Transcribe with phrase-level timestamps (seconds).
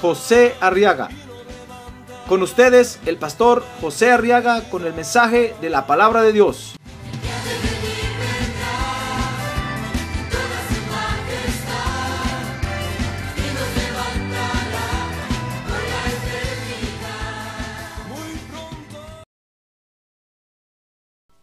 [0.00, 1.08] José Arriaga.
[2.28, 6.74] Con ustedes, el pastor José Arriaga con el mensaje de la palabra de Dios.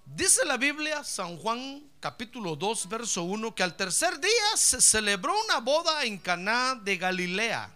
[0.06, 5.34] Dice la Biblia, San Juan capítulo 2, verso 1, que al tercer día se celebró
[5.46, 7.70] una boda en Caná de Galilea.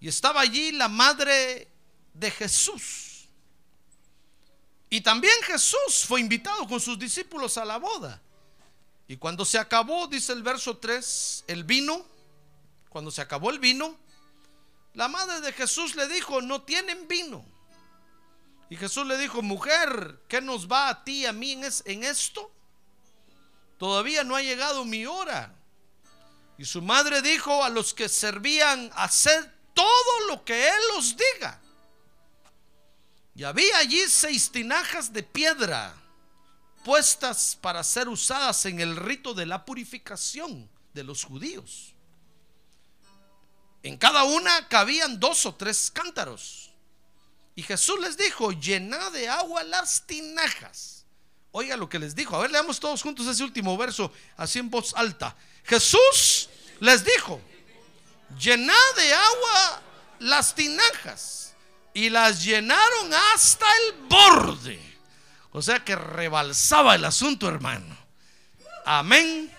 [0.00, 1.68] Y estaba allí la madre
[2.12, 3.28] de Jesús.
[4.88, 8.20] Y también Jesús fue invitado con sus discípulos a la boda.
[9.08, 12.04] Y cuando se acabó, dice el verso 3, el vino,
[12.88, 13.96] cuando se acabó el vino,
[14.94, 17.44] la madre de Jesús le dijo, no tienen vino.
[18.68, 22.50] Y Jesús le dijo, mujer, ¿qué nos va a ti a mí en esto?
[23.78, 25.54] Todavía no ha llegado mi hora.
[26.58, 31.60] Y su madre dijo a los que servían, haced todo lo que Él os diga.
[33.34, 35.94] Y había allí seis tinajas de piedra
[36.82, 41.94] puestas para ser usadas en el rito de la purificación de los judíos.
[43.82, 46.72] En cada una cabían dos o tres cántaros.
[47.54, 51.04] Y Jesús les dijo, llenad de agua las tinajas.
[51.52, 52.36] Oiga lo que les dijo.
[52.36, 55.36] A ver, leamos todos juntos ese último verso, así en voz alta.
[55.64, 56.48] Jesús
[56.80, 57.40] les dijo,
[58.38, 59.82] llenad de agua
[60.20, 61.54] las tinajas.
[61.94, 64.78] Y las llenaron hasta el borde.
[65.52, 67.96] O sea que rebalsaba el asunto, hermano.
[68.84, 69.50] Amén.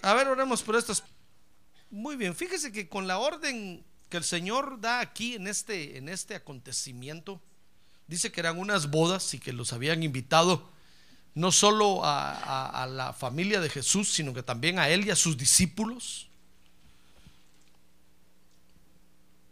[0.00, 1.02] A ver, oremos por estas.
[1.90, 6.08] Muy bien, fíjese que con la orden que el Señor da aquí en este, en
[6.08, 7.42] este acontecimiento,
[8.06, 10.70] dice que eran unas bodas y que los habían invitado
[11.34, 15.36] no solo a, la familia de Jesús, sino que también a él y a sus
[15.36, 16.29] discípulos.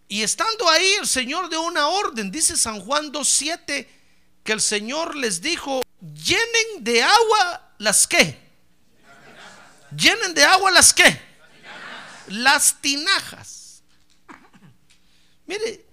[0.09, 3.87] Y estando ahí, el Señor dio una orden, dice San Juan 2.7,
[4.43, 8.49] que el Señor les dijo, llenen de agua las que.
[9.95, 11.21] Llenen de agua las que.
[12.29, 13.83] Las tinajas.
[15.47, 15.85] Mire,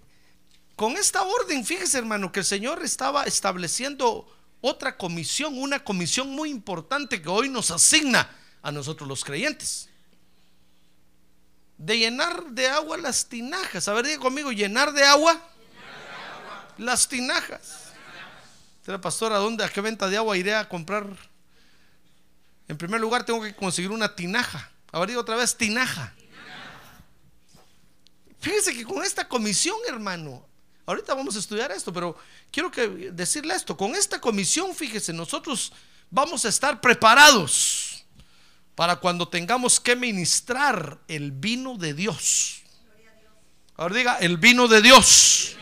[0.76, 6.50] con esta orden, fíjese hermano, que el Señor estaba estableciendo otra comisión, una comisión muy
[6.50, 8.30] importante que hoy nos asigna
[8.62, 9.90] a nosotros los creyentes.
[11.78, 13.88] De llenar de agua las tinajas.
[13.88, 15.40] A ver, diga conmigo, llenar de agua,
[16.78, 17.92] las tinajas.
[18.86, 21.08] Será pastor, ¿a dónde, a qué venta de agua iré a comprar?
[22.68, 24.70] En primer lugar, tengo que conseguir una tinaja.
[24.92, 26.14] A ver, diga otra vez, tinaja.
[28.40, 30.46] Fíjese que con esta comisión, hermano,
[30.86, 32.16] ahorita vamos a estudiar esto, pero
[32.52, 35.74] quiero que decirle esto, con esta comisión, fíjese, nosotros
[36.12, 37.85] vamos a estar preparados
[38.76, 42.62] para cuando tengamos que ministrar el vino de Dios.
[43.78, 45.56] Ahora diga, el vino de Dios.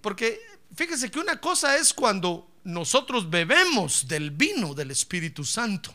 [0.00, 0.38] Porque
[0.74, 5.94] fíjese que una cosa es cuando nosotros bebemos del vino del Espíritu Santo.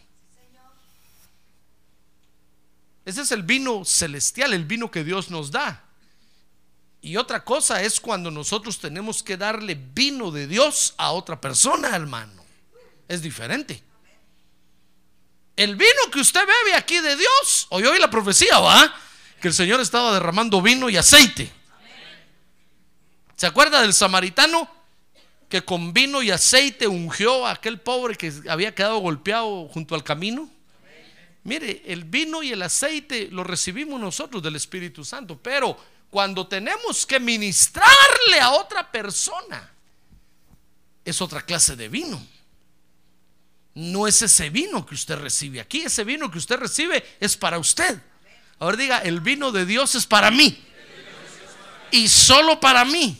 [3.05, 5.83] Ese es el vino celestial, el vino que Dios nos da.
[7.01, 11.95] Y otra cosa es cuando nosotros tenemos que darle vino de Dios a otra persona,
[11.95, 12.43] hermano.
[13.07, 13.88] Es diferente.
[15.59, 18.95] El vino que usted bebe aquí de Dios, hoy hoy la profecía va,
[19.41, 21.51] que el Señor estaba derramando vino y aceite.
[23.35, 24.71] ¿Se acuerda del samaritano
[25.49, 30.03] que con vino y aceite ungió a aquel pobre que había quedado golpeado junto al
[30.05, 30.49] camino?
[31.43, 35.77] Mire, el vino y el aceite lo recibimos nosotros del Espíritu Santo, pero
[36.09, 39.69] cuando tenemos que ministrarle a otra persona,
[41.03, 42.38] es otra clase de vino.
[43.79, 47.57] No es ese vino que usted recibe aquí, ese vino que usted recibe es para
[47.57, 47.97] usted.
[48.59, 50.61] Ahora diga, el vino de Dios es para mí.
[51.89, 53.17] Y solo para mí.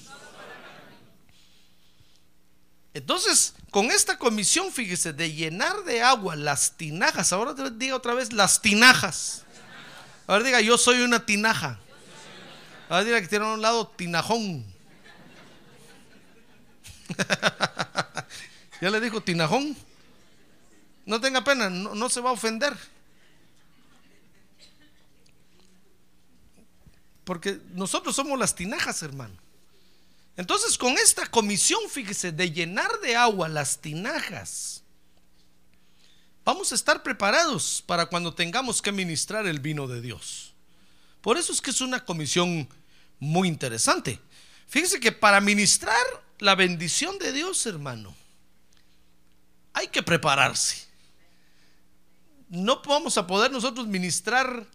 [2.94, 8.34] Entonces, con esta comisión, fíjese, de llenar de agua las tinajas, ahora diga otra vez,
[8.34, 9.46] las tinajas.
[10.28, 11.80] Ahora diga, yo soy una tinaja.
[12.90, 14.66] Ahora diga que tiene a un lado tinajón.
[18.82, 19.78] ya le dijo tinajón.
[21.10, 22.78] No tenga pena, no, se va a ofender.
[27.24, 29.36] porque nosotros somos las tinajas, hermano.
[30.36, 34.82] Entonces, con esta comisión, fíjese, de llenar de agua las tinajas,
[36.44, 40.54] vamos a estar preparados para cuando tengamos que ministrar el vino de Dios.
[41.22, 42.68] Por eso es que es una comisión
[43.20, 44.20] muy interesante.
[44.68, 46.04] Fíjese que para ministrar
[46.40, 48.16] la bendición de Dios, hermano,
[49.74, 50.89] hay que prepararse.
[52.50, 54.66] No vamos a poder nosotros ministrar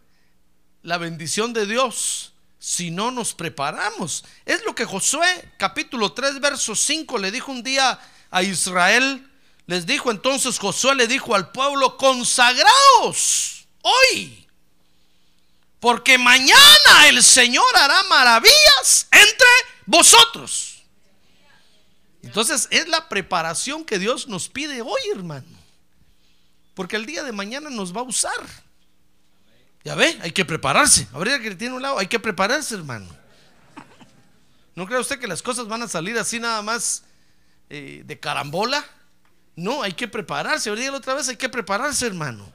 [0.82, 4.24] la bendición de Dios si no nos preparamos.
[4.46, 7.98] Es lo que Josué capítulo 3 verso 5 le dijo un día
[8.30, 9.28] a Israel.
[9.66, 14.46] Les dijo entonces Josué le dijo al pueblo, consagraos hoy,
[15.80, 19.48] porque mañana el Señor hará maravillas entre
[19.84, 20.82] vosotros.
[22.22, 25.53] Entonces es la preparación que Dios nos pide hoy, hermano.
[26.74, 28.40] Porque el día de mañana nos va a usar.
[29.84, 31.06] Ya ve, hay que prepararse.
[31.12, 33.06] Habría que tiene un lado, hay que prepararse, hermano.
[34.74, 37.04] ¿No cree usted que las cosas van a salir así nada más
[37.70, 38.84] eh, de carambola?
[39.56, 40.68] No, hay que prepararse.
[40.68, 42.50] Ahorita la otra vez hay que prepararse, hermano.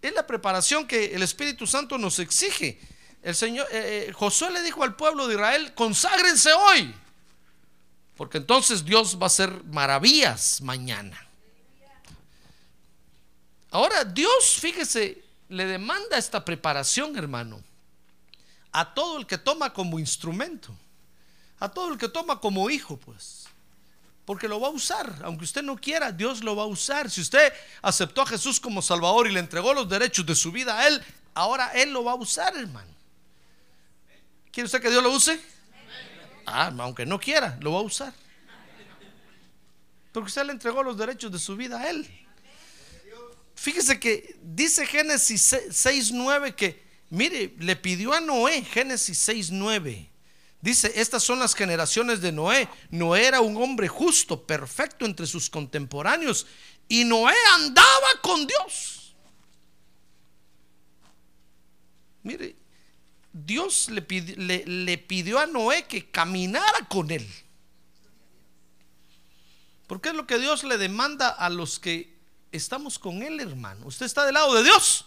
[0.00, 2.78] Es la preparación que el Espíritu Santo nos exige.
[3.22, 6.94] El Señor eh, eh, Josué le dijo al pueblo de Israel, conságrense hoy,
[8.14, 11.23] porque entonces Dios va a hacer maravillas mañana.
[13.74, 17.60] Ahora, Dios, fíjese, le demanda esta preparación, hermano,
[18.70, 20.72] a todo el que toma como instrumento,
[21.58, 23.46] a todo el que toma como hijo, pues.
[24.24, 27.10] Porque lo va a usar, aunque usted no quiera, Dios lo va a usar.
[27.10, 30.78] Si usted aceptó a Jesús como Salvador y le entregó los derechos de su vida
[30.78, 31.02] a Él,
[31.34, 32.94] ahora Él lo va a usar, hermano.
[34.52, 35.40] ¿Quiere usted que Dios lo use?
[36.46, 38.14] Ah, aunque no quiera, lo va a usar.
[40.12, 42.08] Porque usted le entregó los derechos de su vida a Él.
[43.64, 50.06] Fíjese que dice Génesis 6.9 que, mire, le pidió a Noé, Génesis 6.9.
[50.60, 52.68] Dice, estas son las generaciones de Noé.
[52.90, 56.46] Noé era un hombre justo, perfecto entre sus contemporáneos.
[56.88, 59.14] Y Noé andaba con Dios.
[62.22, 62.56] Mire,
[63.32, 67.26] Dios le pidió, le pidió a Noé que caminara con él.
[69.86, 72.13] Porque es lo que Dios le demanda a los que
[72.56, 73.86] estamos con Él, hermano.
[73.86, 75.06] ¿Usted está del lado de Dios?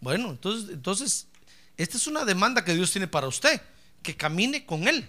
[0.00, 1.26] Bueno, entonces, entonces,
[1.76, 3.60] esta es una demanda que Dios tiene para usted,
[4.02, 5.08] que camine con Él.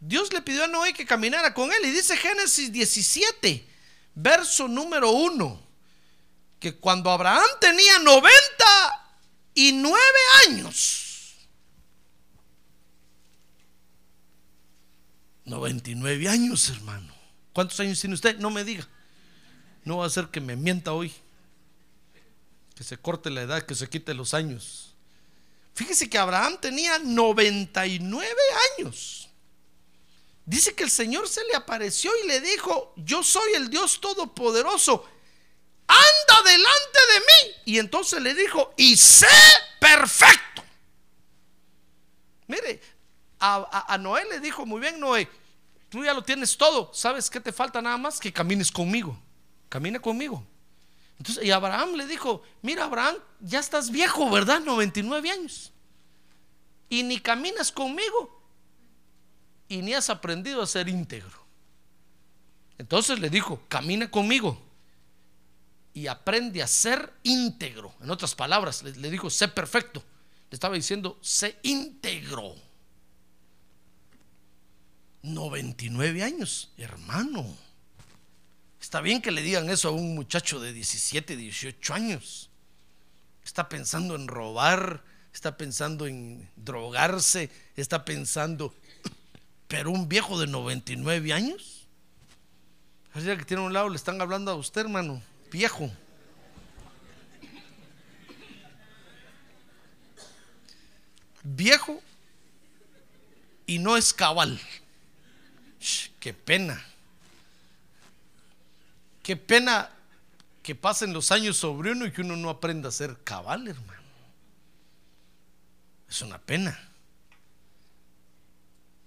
[0.00, 3.68] Dios le pidió a Noé que caminara con Él y dice Génesis 17,
[4.14, 5.62] verso número 1,
[6.58, 9.98] que cuando Abraham tenía 99
[10.48, 11.02] años,
[15.44, 17.14] 99 años, hermano.
[17.52, 18.38] ¿Cuántos años tiene usted?
[18.38, 18.88] No me diga.
[19.84, 21.12] No va a ser que me mienta hoy.
[22.74, 24.94] Que se corte la edad, que se quite los años.
[25.74, 28.28] Fíjese que Abraham tenía 99
[28.78, 29.28] años.
[30.44, 35.08] Dice que el Señor se le apareció y le dijo, yo soy el Dios Todopoderoso,
[35.86, 37.54] anda delante de mí.
[37.66, 39.28] Y entonces le dijo, y sé
[39.80, 40.64] perfecto.
[42.48, 42.80] Mire,
[43.38, 45.28] a, a, Noé le dijo, muy bien Noé,
[45.88, 48.18] tú ya lo tienes todo, ¿sabes qué te falta nada más?
[48.20, 49.21] Que camines conmigo
[49.72, 50.46] camina conmigo.
[51.16, 54.60] Entonces, y Abraham le dijo, mira Abraham, ya estás viejo, ¿verdad?
[54.60, 55.72] 99 años.
[56.90, 58.38] Y ni caminas conmigo.
[59.68, 61.42] Y ni has aprendido a ser íntegro.
[62.76, 64.60] Entonces le dijo, camina conmigo.
[65.94, 67.94] Y aprende a ser íntegro.
[68.02, 70.04] En otras palabras, le, le dijo, sé perfecto.
[70.50, 72.56] Le estaba diciendo, sé íntegro.
[75.22, 77.71] 99 años, hermano.
[78.82, 82.50] Está bien que le digan eso a un muchacho de 17, 18 años.
[83.44, 88.74] Está pensando en robar, está pensando en drogarse, está pensando,
[89.68, 91.86] pero un viejo de 99 años.
[93.14, 95.22] Así que tiene un lado, le están hablando a usted, hermano,
[95.52, 95.88] viejo.
[101.44, 102.02] Viejo
[103.64, 104.60] y no es cabal.
[106.18, 106.84] qué pena.
[109.22, 109.90] Qué pena
[110.62, 114.02] que pasen los años sobre uno y que uno no aprenda a ser cabal, hermano.
[116.08, 116.78] Es una pena.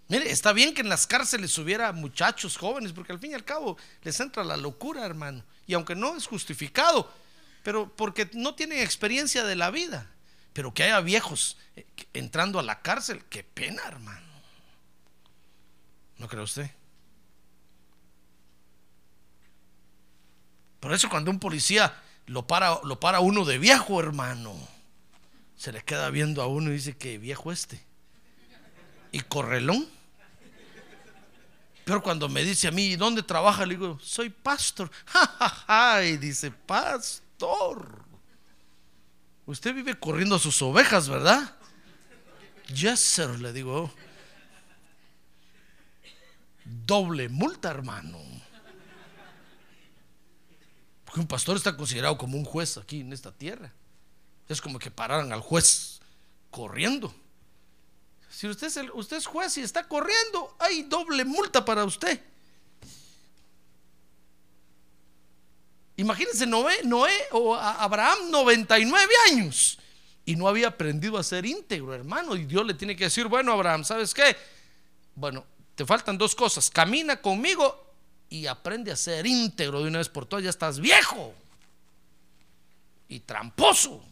[0.08, 3.44] Mire, está bien que en las cárceles hubiera muchachos jóvenes, porque al fin y al
[3.44, 5.44] cabo les entra la locura, hermano.
[5.66, 7.12] Y aunque no es justificado,
[7.64, 10.10] pero porque no tienen experiencia de la vida.
[10.54, 14.26] Pero que haya viejos eh, entrando a la cárcel, qué pena, hermano.
[16.18, 16.72] ¿No cree usted?
[20.86, 24.56] Por eso cuando un policía lo para, lo para uno de viejo, hermano,
[25.58, 27.84] Se le queda viendo a uno y dice que viejo este.
[29.12, 29.90] Y correlón.
[31.86, 33.66] Pero cuando me dice a mí, ¿dónde trabaja?
[33.66, 34.92] Le digo, soy pastor.
[36.06, 38.06] y dice, pastor.
[39.48, 41.56] Usted vive corriendo a sus ovejas, ¿verdad?
[42.76, 43.92] Yes, sir, le digo.
[46.64, 48.35] Doble multa, hermano.
[51.16, 53.72] Porque un pastor está considerado como un juez aquí en esta tierra.
[54.50, 56.02] Es como que pararan al juez
[56.52, 57.16] corriendo.
[58.30, 62.20] Si usted es, es juez y está corriendo, hay doble multa para usted.
[65.96, 69.80] Imagínense Noé, Noé o Abraham 99 años
[70.26, 72.36] y no había aprendido a ser íntegro, hermano.
[72.36, 74.36] Y Dios le tiene que decir, bueno, Abraham, ¿sabes qué?
[75.16, 75.46] Bueno,
[75.76, 76.70] te faltan dos cosas.
[76.70, 77.85] Camina conmigo
[78.30, 80.44] y aprende a ser íntegro de una vez por todas.
[80.44, 81.34] Ya estás viejo
[83.08, 84.04] y tramposo.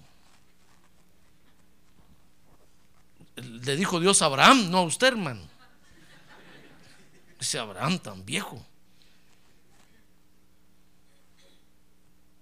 [3.35, 5.41] Le dijo Dios a Abraham, no a usted, hermano.
[7.39, 8.63] Ese Abraham tan viejo.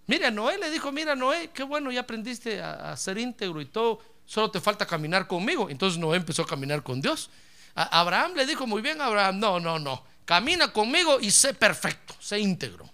[0.07, 4.01] Mira, Noé le dijo, mira Noé, qué bueno, ya aprendiste a, ser íntegro y todo,
[4.25, 5.69] solo te falta caminar conmigo.
[5.69, 7.29] Entonces Noé empezó a caminar con Dios.
[7.73, 12.39] Abraham le dijo, muy bien, Abraham, no, no, no, camina conmigo y sé perfecto, sé
[12.39, 12.89] íntegro.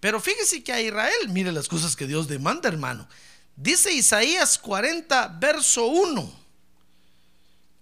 [0.00, 3.06] Pero fíjese que a Israel, mire las cosas que Dios demanda, hermano.
[3.54, 6.44] Dice Isaías 40, verso 1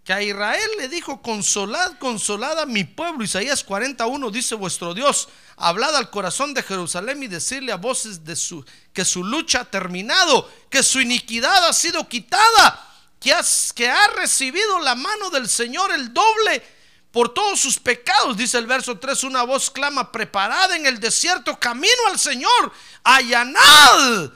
[0.03, 3.23] que a Israel le dijo, consolad, consolad a mi pueblo.
[3.23, 8.35] Isaías 41 dice vuestro Dios, hablad al corazón de Jerusalén y decirle a voces de
[8.35, 12.85] su, que su lucha ha terminado, que su iniquidad ha sido quitada,
[13.21, 13.33] que,
[13.77, 16.82] que ha recibido la mano del Señor el doble
[17.13, 18.37] por todos sus pecados.
[18.37, 22.73] Dice el verso 3, una voz clama, preparad en el desierto camino al Señor,
[23.05, 24.33] allanad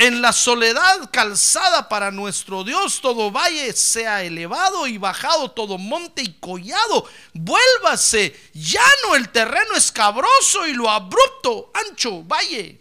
[0.00, 6.22] en la soledad calzada para nuestro Dios, todo valle sea elevado y bajado, todo monte
[6.22, 7.06] y collado.
[7.34, 12.80] Vuélvase llano el terreno escabroso y lo abrupto, ancho, valle.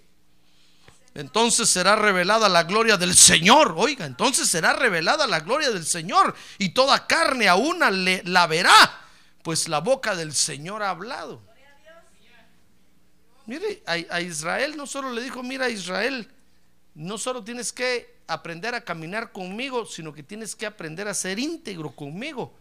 [1.14, 3.74] Entonces será revelada la gloria del Señor.
[3.76, 8.48] Oiga, entonces será revelada la gloria del Señor y toda carne a una le, la
[8.48, 9.09] verá,
[9.44, 11.42] pues la boca del Señor ha hablado.
[13.46, 16.32] Mire, a, a Israel no solo le dijo, mira Israel,
[16.94, 21.40] no solo tienes que aprender a caminar conmigo, sino que tienes que aprender a ser
[21.40, 22.54] íntegro conmigo.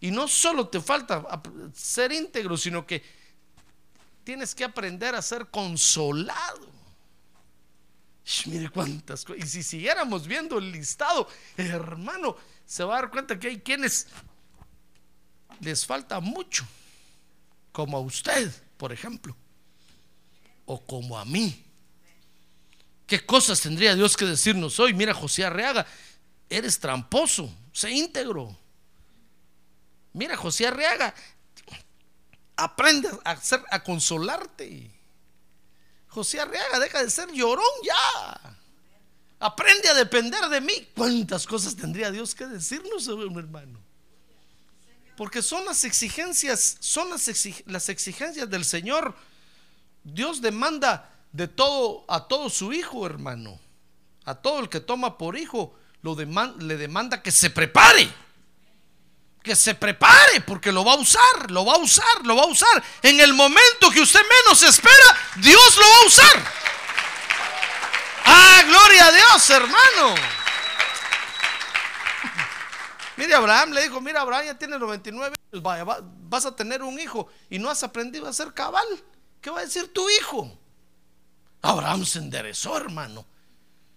[0.00, 1.24] Y no solo te falta
[1.72, 3.02] ser íntegro, sino que
[4.22, 6.68] tienes que aprender a ser consolado.
[8.46, 9.44] mire cuántas cosas.
[9.44, 11.26] Y si siguiéramos viendo el listado,
[11.56, 12.36] hermano,
[12.66, 14.08] se va a dar cuenta que hay quienes
[15.64, 16.64] les falta mucho,
[17.72, 19.36] como a usted, por ejemplo,
[20.66, 21.64] o como a mí.
[23.06, 24.94] ¿Qué cosas tendría Dios que decirnos hoy?
[24.94, 25.86] Mira, José Arreaga,
[26.48, 28.56] eres tramposo, sé íntegro.
[30.12, 31.14] Mira, José Arreaga,
[32.56, 34.90] aprende a, hacer, a consolarte.
[36.08, 38.58] José Arreaga, deja de ser llorón ya.
[39.40, 40.88] Aprende a depender de mí.
[40.96, 43.83] ¿Cuántas cosas tendría Dios que decirnos, hermano?
[45.16, 47.30] Porque son las exigencias, son las,
[47.66, 49.14] las exigencias del Señor.
[50.02, 53.58] Dios demanda de todo a todo su hijo, hermano.
[54.24, 58.08] A todo el que toma por hijo lo le demanda que se prepare.
[59.42, 62.46] Que se prepare porque lo va a usar, lo va a usar, lo va a
[62.46, 62.82] usar.
[63.02, 66.52] En el momento que usted menos espera, Dios lo va a usar.
[68.26, 70.43] Ah, gloria a Dios, hermano.
[73.16, 77.28] Mire, Abraham le dijo, mira, Abraham ya tiene 99 años, vas a tener un hijo
[77.48, 78.86] y no has aprendido a ser cabal.
[79.40, 80.58] ¿Qué va a decir tu hijo?
[81.62, 83.24] Abraham se enderezó, hermano.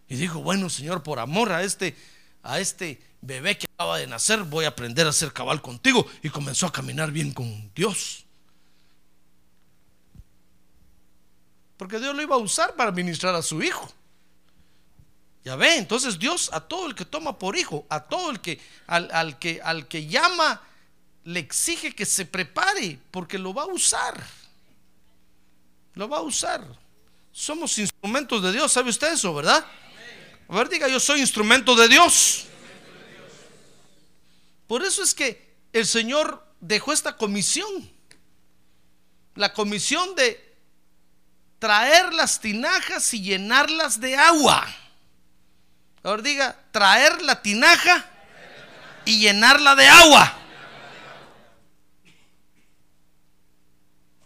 [0.07, 1.95] Y dijo, bueno, Señor, por amor a este,
[2.43, 6.05] a este bebé que acaba de nacer, voy a aprender a ser cabal contigo.
[6.21, 8.25] Y comenzó a caminar bien con Dios.
[11.75, 13.91] Porque Dios lo iba a usar para ministrar a su hijo.
[15.47, 18.59] Ya ve, entonces Dios a todo el que toma por hijo, a todo el que
[18.85, 20.61] al, que al que llama
[21.23, 24.21] le exige que se prepare porque lo va a usar.
[25.93, 26.67] Lo va a usar.
[27.31, 29.65] Somos instrumentos de Dios, ¿sabe usted eso, verdad?
[30.49, 32.47] A ver, diga, yo soy instrumento de Dios.
[34.67, 37.89] Por eso es que el Señor dejó esta comisión.
[39.35, 40.57] La comisión de
[41.57, 44.67] traer las tinajas y llenarlas de agua.
[46.03, 48.05] Ahora diga, traer la tinaja
[49.05, 50.37] y llenarla de agua.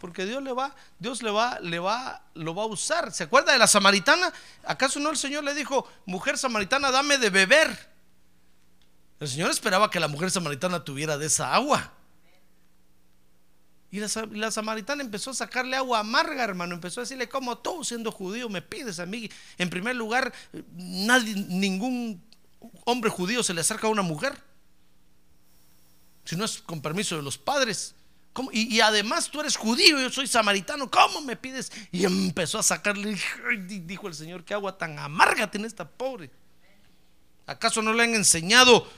[0.02, 3.12] porque Dios le va, Dios le va, le va, lo va a usar.
[3.12, 4.32] ¿Se acuerda de la samaritana?
[4.64, 7.88] ¿Acaso no el Señor le dijo, mujer samaritana, dame de beber?
[9.20, 11.92] El Señor esperaba que la mujer samaritana tuviera de esa agua.
[13.92, 16.74] Y la, samaritana empezó a sacarle agua amarga, hermano.
[16.74, 19.30] Empezó a decirle, como tú siendo judío me pides a mí?
[19.58, 20.32] En primer lugar,
[20.72, 22.24] nadie, ningún
[22.86, 24.42] hombre judío se le acerca a una mujer.
[26.24, 27.94] Si no es con permiso de los padres.
[28.52, 31.70] Y, además tú eres judío, yo soy samaritano, ¿cómo me pides?
[31.90, 33.18] Y empezó a sacarle,
[33.84, 36.30] dijo el Señor, qué agua tan amarga tiene esta pobre.
[37.44, 38.88] ¿Acaso no le han enseñado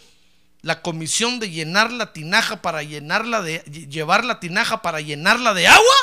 [0.64, 3.58] la comisión de llenar la tinaja para llenarla de
[3.90, 5.94] llevar la tinaja para llenarla de agua.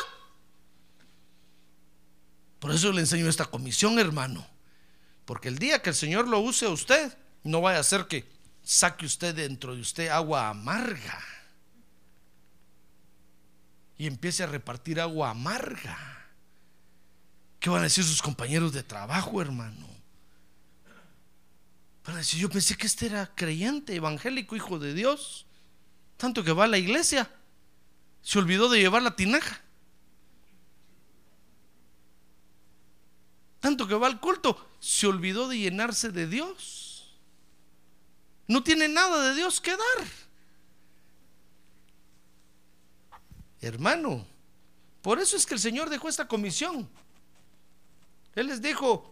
[2.60, 4.46] Por eso le enseño esta comisión, hermano.
[5.26, 8.30] Porque el día que el Señor lo use a usted, no vaya a ser que
[8.62, 11.20] saque usted dentro de usted agua amarga
[13.98, 15.98] y empiece a repartir agua amarga.
[17.60, 19.91] ¿Qué van a decir sus compañeros de trabajo, hermano?
[22.04, 25.46] Para decir, yo pensé que este era creyente, evangélico, hijo de Dios.
[26.18, 27.30] Tanto que va a la iglesia.
[28.22, 29.62] Se olvidó de llevar la tinaja.
[33.60, 34.70] Tanto que va al culto.
[34.80, 37.14] Se olvidó de llenarse de Dios.
[38.48, 40.08] No tiene nada de Dios que dar.
[43.62, 44.26] Hermano,
[45.04, 46.90] por eso es que el Señor dejó esta comisión.
[48.36, 49.11] Él les dijo,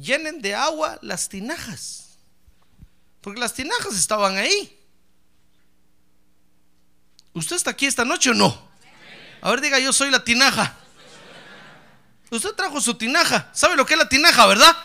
[0.00, 2.18] llenen de agua las tinajas.
[3.20, 4.74] Porque las tinajas estaban ahí.
[7.32, 8.68] ¿Usted está aquí esta noche o no?
[9.40, 10.76] A ver, diga, yo soy la tinaja.
[12.30, 13.50] Usted trajo su tinaja.
[13.54, 14.76] ¿Sabe lo que es la tinaja, verdad?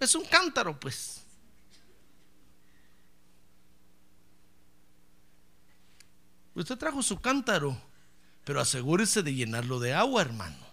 [0.00, 1.22] Es un cántaro, pues.
[6.54, 7.76] Usted trajo su cántaro,
[8.44, 10.63] pero asegúrese de llenarlo de agua, hermano.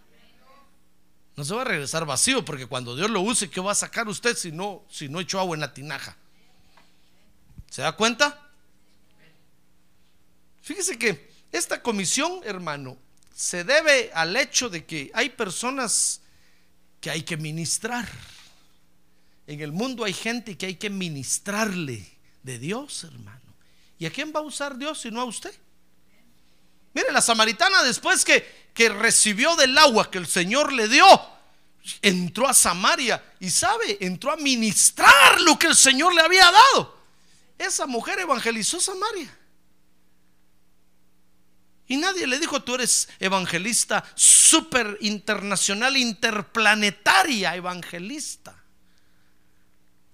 [1.35, 4.07] No se va a regresar vacío porque cuando Dios lo use, ¿qué va a sacar
[4.07, 6.15] usted si no, si no echó agua en la tinaja?
[7.69, 8.49] ¿Se da cuenta?
[10.61, 12.97] Fíjese que esta comisión, hermano,
[13.33, 16.21] se debe al hecho de que hay personas
[16.99, 18.07] que hay que ministrar.
[19.47, 22.07] En el mundo hay gente que hay que ministrarle
[22.43, 23.41] de Dios, hermano.
[23.97, 25.53] ¿Y a quién va a usar Dios si no a usted?
[26.93, 31.05] Mire, la samaritana después que, que recibió del agua que el Señor le dio,
[32.01, 36.97] entró a Samaria y sabe, entró a ministrar lo que el Señor le había dado.
[37.57, 39.37] Esa mujer evangelizó Samaria.
[41.87, 48.55] Y nadie le dijo, tú eres evangelista super internacional, interplanetaria evangelista.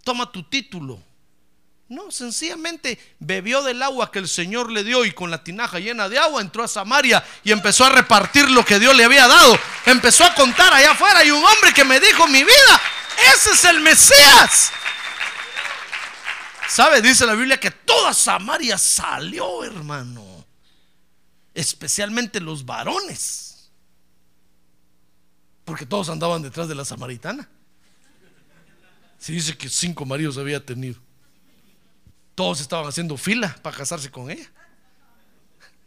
[0.03, 1.06] Toma tu título.
[1.89, 6.09] No, sencillamente bebió del agua que el Señor le dio y con la tinaja llena
[6.09, 9.57] de agua entró a Samaria y empezó a repartir lo que Dios le había dado.
[9.85, 12.81] Empezó a contar allá afuera y un hombre que me dijo, mi vida,
[13.33, 14.71] ese es el Mesías.
[16.67, 17.01] ¿Sabe?
[17.01, 20.45] Dice la Biblia que toda Samaria salió, hermano.
[21.53, 23.69] Especialmente los varones.
[25.63, 27.47] Porque todos andaban detrás de la samaritana.
[29.17, 31.06] Se dice que cinco maridos había tenido.
[32.37, 34.47] Todos estaban haciendo fila para casarse con ella.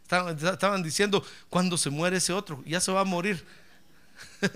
[0.03, 3.41] Estaban, diciendo, cuando se muere ese otro, ya se va a morir.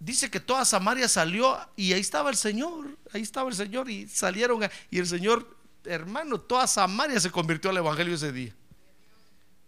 [0.00, 4.08] Dice que toda Samaria salió y ahí estaba el Señor, ahí estaba el Señor y
[4.08, 8.56] salieron y el Señor, hermano, toda Samaria se convirtió al Evangelio ese día.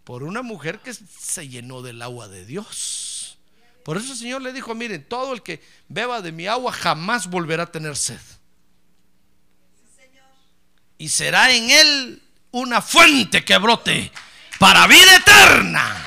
[0.03, 3.37] Por una mujer que se llenó del agua de Dios.
[3.85, 7.29] Por eso el Señor le dijo, miren, todo el que beba de mi agua jamás
[7.29, 8.19] volverá a tener sed
[10.99, 14.11] y será en él una fuente que brote
[14.59, 16.05] para vida eterna.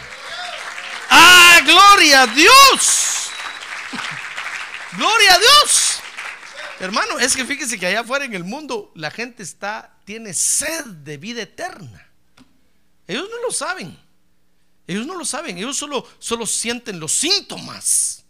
[1.11, 3.31] ¡Ah, gloria a Dios!
[4.93, 5.99] ¡Gloria a Dios!
[6.79, 10.85] Hermano, es que fíjese que allá afuera en el mundo la gente está, tiene sed
[10.85, 12.07] de vida eterna.
[13.07, 13.99] Ellos no lo saben.
[14.87, 15.57] Ellos no lo saben.
[15.57, 18.22] Ellos solo, solo sienten los síntomas.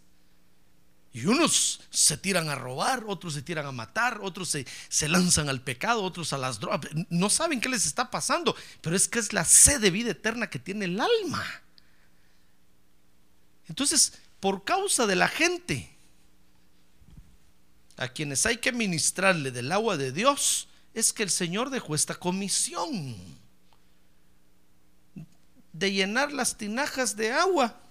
[1.13, 5.47] Y unos se tiran a robar, otros se tiran a matar, otros se, se, lanzan
[5.47, 6.81] al pecado, otros a las drogas.
[7.09, 10.49] No saben qué les está pasando, pero es que es la sed de vida eterna
[10.49, 11.45] que tiene el alma.
[13.67, 15.95] Entonces, por causa de la gente
[17.97, 22.15] a quienes hay que ministrarle del agua de Dios, es que el Señor dejó esta
[22.15, 23.15] comisión
[25.73, 27.82] de llenar las tinajas de agua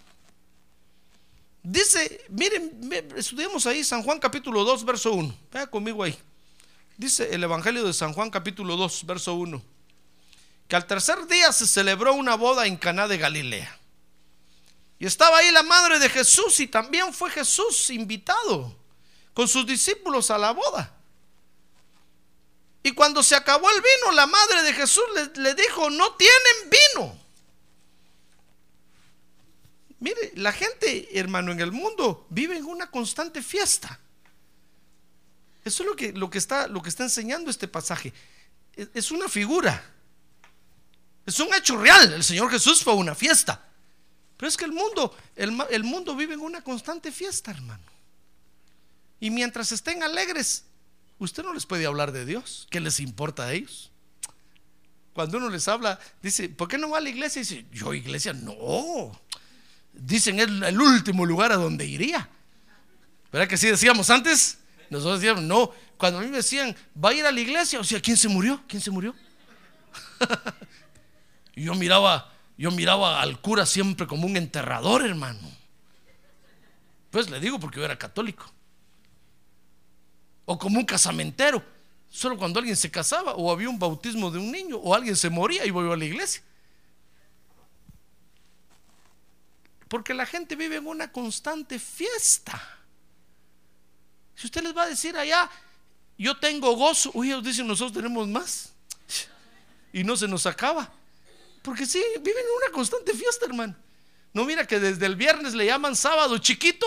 [1.62, 5.38] Dice, miren, estudiemos ahí San Juan capítulo 2, verso 1.
[5.52, 6.18] Vea conmigo ahí.
[6.96, 9.62] Dice el Evangelio de San Juan capítulo 2, verso 1.
[10.66, 13.78] que al tercer día se celebró una boda en Caná de Galilea.
[14.98, 18.74] Y estaba ahí la madre de Jesús y también fue Jesús invitado
[19.34, 20.96] con sus discípulos a la boda.
[22.82, 26.70] Y cuando se acabó el vino, la madre de Jesús le, le dijo, no tienen
[26.70, 27.21] vino.
[30.02, 34.00] Mire, la gente, hermano, en el mundo vive en una constante fiesta.
[35.64, 38.12] Eso es lo que, lo que, está, lo que está enseñando este pasaje.
[38.74, 39.80] Es, es una figura.
[41.24, 42.14] Es un hecho real.
[42.14, 43.64] El Señor Jesús fue una fiesta.
[44.36, 47.84] Pero es que el mundo, el, el mundo vive en una constante fiesta, hermano.
[49.20, 50.64] Y mientras estén alegres,
[51.20, 52.66] usted no les puede hablar de Dios.
[52.70, 53.92] ¿Qué les importa a ellos?
[55.12, 57.38] Cuando uno les habla, dice, ¿por qué no va a la iglesia?
[57.38, 59.12] Y dice, yo iglesia, no.
[59.92, 62.28] Dicen es el último lugar a donde iría.
[63.30, 64.58] ¿Verdad que así decíamos antes?
[64.90, 65.70] Nosotros decíamos, no.
[65.96, 67.80] Cuando a mí me decían, ¿va a ir a la iglesia?
[67.80, 68.62] O sea, ¿quién se murió?
[68.68, 69.14] ¿Quién se murió?
[71.54, 75.40] y yo miraba, yo miraba al cura siempre como un enterrador, hermano.
[77.10, 78.50] Pues le digo porque yo era católico.
[80.44, 81.64] O como un casamentero.
[82.10, 85.30] Solo cuando alguien se casaba o había un bautismo de un niño o alguien se
[85.30, 86.42] moría y voy a la iglesia.
[89.92, 92.58] Porque la gente vive en una constante fiesta.
[94.34, 95.50] Si usted les va a decir allá,
[96.16, 98.72] yo tengo gozo, uy, ellos dicen nosotros tenemos más.
[99.92, 100.90] Y no se nos acaba.
[101.60, 103.76] Porque sí, viven en una constante fiesta, hermano.
[104.32, 106.86] No mira que desde el viernes le llaman sábado chiquito.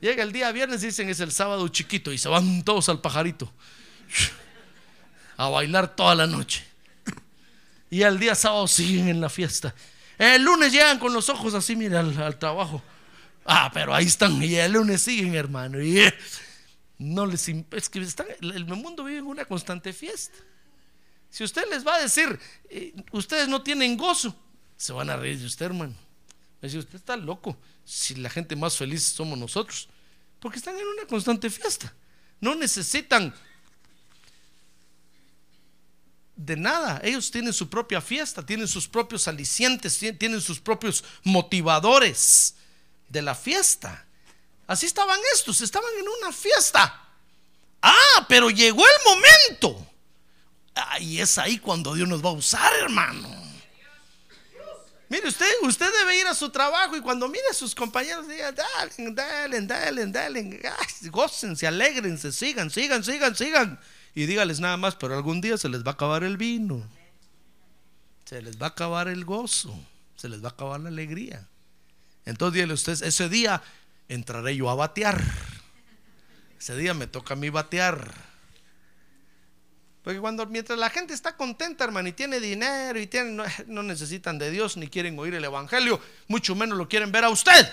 [0.00, 3.00] Llega el día viernes y dicen es el sábado chiquito y se van todos al
[3.00, 3.52] pajarito
[5.36, 6.64] a bailar toda la noche.
[7.90, 9.74] Y al día sábado siguen en la fiesta.
[10.22, 12.80] El lunes llegan con los ojos así, mira, al, trabajo.
[13.44, 14.40] Ah, pero ahí están.
[14.40, 15.82] Y el lunes siguen, hermano.
[15.82, 16.14] Y eh,
[16.98, 20.38] no les es que el mundo vive en una constante fiesta.
[21.28, 22.38] Si usted les va a decir,
[22.70, 24.32] eh, ustedes no tienen gozo,
[24.76, 25.94] se van a reír de usted, hermano.
[25.94, 27.56] Va a decir, usted está loco.
[27.84, 29.88] Si la gente más feliz somos nosotros,
[30.38, 31.92] porque están en una constante fiesta.
[32.40, 33.34] No necesitan
[36.44, 37.00] de nada.
[37.04, 42.54] Ellos tienen su propia fiesta, tienen sus propios alicientes, tien- tienen sus propios motivadores
[43.08, 44.04] de la fiesta.
[44.66, 47.00] Así estaban estos, estaban en una fiesta.
[47.82, 49.86] Ah, pero llegó el momento.
[50.74, 53.28] Ah, y es ahí cuando Dios nos va a usar, hermano.
[55.08, 58.50] Mire, usted, usted debe ir a su trabajo y cuando mire a sus compañeros, diga,
[58.50, 60.62] dale, dale, dale, dale,
[61.10, 63.78] gócense, alegrense, sigan, sigan, sigan, sigan.
[64.14, 66.86] Y dígales nada más, pero algún día se les va a acabar el vino,
[68.24, 69.74] se les va a acabar el gozo,
[70.16, 71.48] se les va a acabar la alegría.
[72.24, 73.62] Entonces dígale usted, ese día
[74.08, 75.22] entraré yo a batear.
[76.58, 78.12] Ese día me toca a mí batear.
[80.02, 84.38] Porque cuando mientras la gente está contenta, hermano, y tiene dinero y tiene, no necesitan
[84.38, 87.68] de Dios ni quieren oír el evangelio, mucho menos lo quieren ver a usted.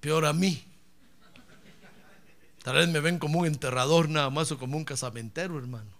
[0.00, 0.69] Peor a mí.
[2.62, 5.90] Tal vez me ven como un enterrador nada más o como un casamentero, hermano.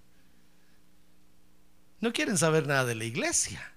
[2.00, 3.72] No quieren saber nada de la iglesia.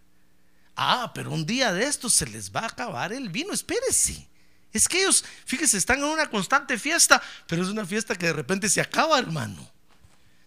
[0.75, 4.27] Ah, pero un día de estos se les va a acabar el vino, espérese.
[4.71, 8.33] Es que ellos, fíjese, están en una constante fiesta, pero es una fiesta que de
[8.33, 9.69] repente se acaba, hermano.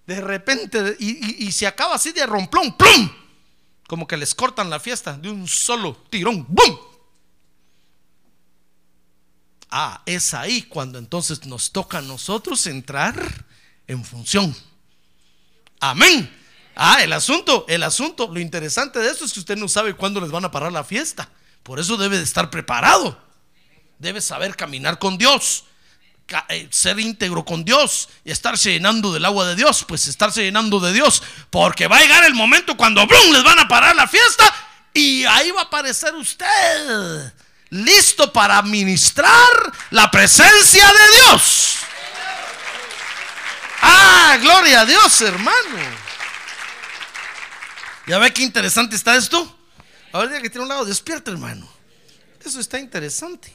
[0.07, 3.11] De repente, y, y- se acaba así de romplón, ¡plum!
[3.89, 6.77] Como que les cortan la fiesta de un solo tirón, ¡bum!
[9.71, 13.45] Ah, es ahí cuando entonces nos toca a nosotros entrar
[13.87, 14.55] en función.
[15.81, 16.33] Amén.
[16.75, 20.21] Ah, el asunto, el asunto, lo interesante de esto es que usted no sabe cuándo
[20.21, 21.29] les van a parar la fiesta.
[21.63, 23.19] Por eso debe de estar preparado.
[23.99, 25.65] Debe saber caminar con Dios,
[26.49, 29.85] eh, ser íntegro con Dios y estarse llenando del agua de Dios.
[29.89, 33.33] Pues estarse llenando de Dios, porque va a llegar el momento cuando ¡blum!
[33.33, 34.45] les van a parar la fiesta
[34.97, 37.33] y ahí va a aparecer usted,
[37.71, 41.77] listo para ministrar la presencia de Dios.
[43.83, 45.79] Ah, gloria a Dios, hermano.
[48.07, 49.57] ¿Ya ve qué interesante está esto?
[50.13, 51.69] Ahora diga que tiene un lado despierto, hermano.
[52.45, 53.53] Eso está interesante.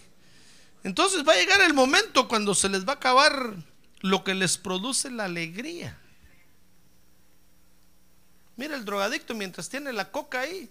[0.83, 3.55] Entonces va a llegar el momento cuando se les va a acabar
[4.01, 5.97] lo que les produce la alegría.
[8.57, 10.69] Mira el drogadicto mientras tiene la coca ahí.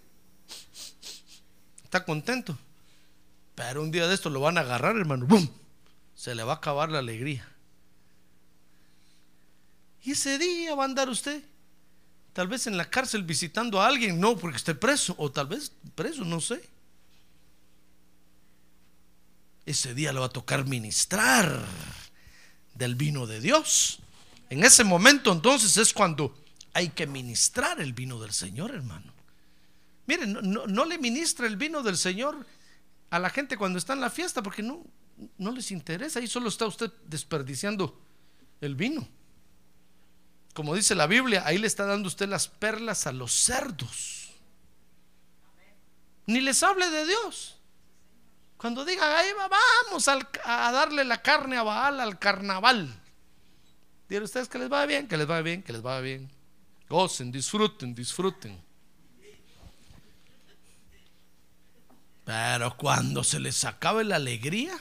[1.85, 2.59] Está contento.
[3.61, 5.27] Pero un día de esto lo van a agarrar, hermano.
[5.27, 5.47] ¡Bum!
[6.15, 7.47] Se le va a acabar la alegría.
[10.03, 11.45] Y ese día va a andar usted.
[12.33, 15.73] Tal vez en la cárcel visitando a alguien, no porque esté preso, o tal vez
[15.95, 16.67] preso, no sé.
[19.67, 21.63] Ese día le va a tocar ministrar
[22.75, 23.99] del vino de Dios.
[24.49, 26.35] En ese momento entonces es cuando
[26.73, 29.13] Hay que ministrar el vino del Señor, hermano.
[30.07, 32.47] Miren, no, no, no le ministra el vino del Señor
[33.11, 34.85] a la gente cuando está en la fiesta porque no,
[35.37, 36.21] no les interesa.
[36.21, 38.01] Ahí solo está usted desperdiciando
[38.61, 39.07] el vino.
[40.55, 44.31] Como dice la Biblia, ahí le está dando usted las perlas a los cerdos.
[46.27, 47.59] Ni les hable de Dios.
[48.57, 49.49] Cuando digan, ahí va,
[49.87, 52.95] vamos a darle la carne a Baal al carnaval.
[54.09, 56.31] Digan ustedes que les vaya bien, que les vaya bien, que les vaya bien.
[56.89, 58.61] Gocen, disfruten, disfruten.
[62.25, 64.73] Pero cuando se les acabe la alegría,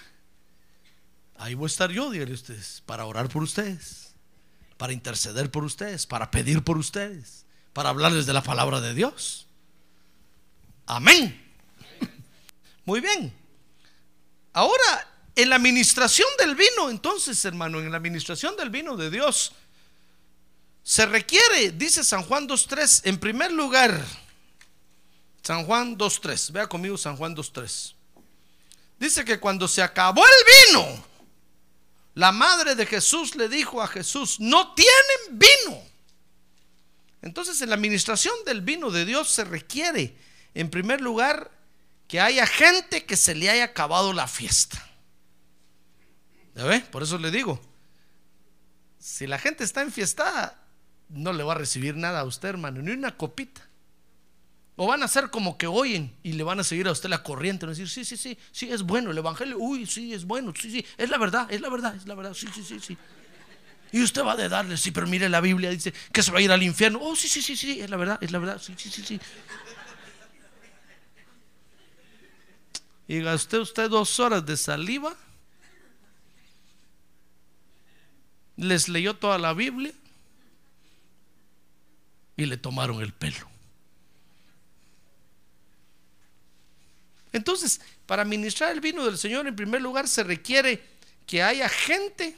[1.38, 4.14] ahí voy a estar yo, díganle ustedes, para orar por ustedes,
[4.78, 9.48] para interceder por ustedes, para pedir por ustedes, para hablarles de la palabra de Dios.
[10.86, 11.46] Amén.
[12.86, 13.34] Muy bien.
[14.54, 19.54] Ahora, en la administración del vino, entonces, hermano, en la administración del vino de Dios,
[20.84, 24.04] se requiere, dice San Juan 2.3, en primer lugar,
[25.44, 27.96] San Juan 2.3, vea conmigo San Juan 2.3.
[29.00, 31.04] Dice que cuando se acabó el vino,
[32.16, 35.82] la madre de Jesús le dijo a Jesús, no tienen vino.
[37.22, 40.16] Entonces en la administración del vino de Dios se requiere,
[40.54, 41.52] en primer lugar,
[42.08, 44.86] que haya gente que se le haya acabado la fiesta.
[46.56, 46.82] ¿Ya ve?
[46.82, 47.62] Por eso le digo,
[49.00, 50.62] si la gente está enfiestada,
[51.08, 53.69] no le va a recibir nada a usted, hermano, ni una copita.
[54.82, 57.22] O van a hacer como que oyen y le van a seguir a usted la
[57.22, 60.24] corriente, van a decir, sí, sí, sí, sí, es bueno el evangelio, uy, sí, es
[60.24, 62.80] bueno, sí, sí, es la verdad, es la verdad, es la verdad, sí, sí, sí,
[62.80, 62.98] sí.
[63.92, 66.42] Y usted va de darle, sí, pero mire la Biblia dice que se va a
[66.42, 67.00] ir al infierno.
[67.02, 69.20] Oh, sí, sí, sí, sí, es la verdad, es la verdad, sí, sí, sí, sí.
[73.10, 75.14] Y gasté usted dos horas de saliva,
[78.56, 79.92] les leyó toda la Biblia
[82.38, 83.59] y le tomaron el pelo.
[87.32, 90.84] Entonces, para ministrar el vino del Señor, en primer lugar, se requiere
[91.26, 92.36] que haya gente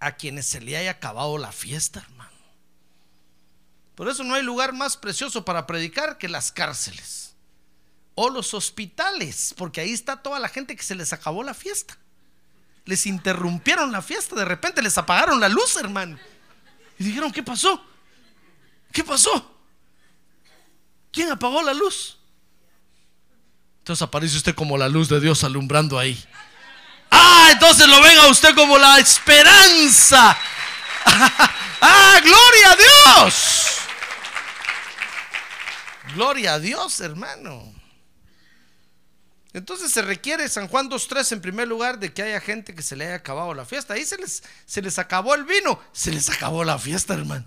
[0.00, 2.32] a quienes se le haya acabado la fiesta, hermano.
[3.94, 7.34] Por eso no hay lugar más precioso para predicar que las cárceles
[8.14, 11.96] o los hospitales, porque ahí está toda la gente que se les acabó la fiesta.
[12.84, 16.18] Les interrumpieron la fiesta, de repente les apagaron la luz, hermano.
[16.98, 17.84] Y dijeron, ¿qué pasó?
[18.92, 19.56] ¿Qué pasó?
[21.12, 22.18] ¿Quién apagó la luz?
[23.82, 26.16] Entonces aparece usted como la luz de Dios alumbrando ahí.
[27.10, 30.38] Ah, entonces lo ven a usted como la esperanza.
[31.84, 33.66] Ah, gloria a Dios.
[36.14, 37.74] Gloria a Dios, hermano.
[39.52, 42.94] Entonces se requiere San Juan 2.3 en primer lugar de que haya gente que se
[42.94, 43.94] le haya acabado la fiesta.
[43.94, 47.46] Ahí se les, se les acabó el vino, se les acabó la fiesta, hermano.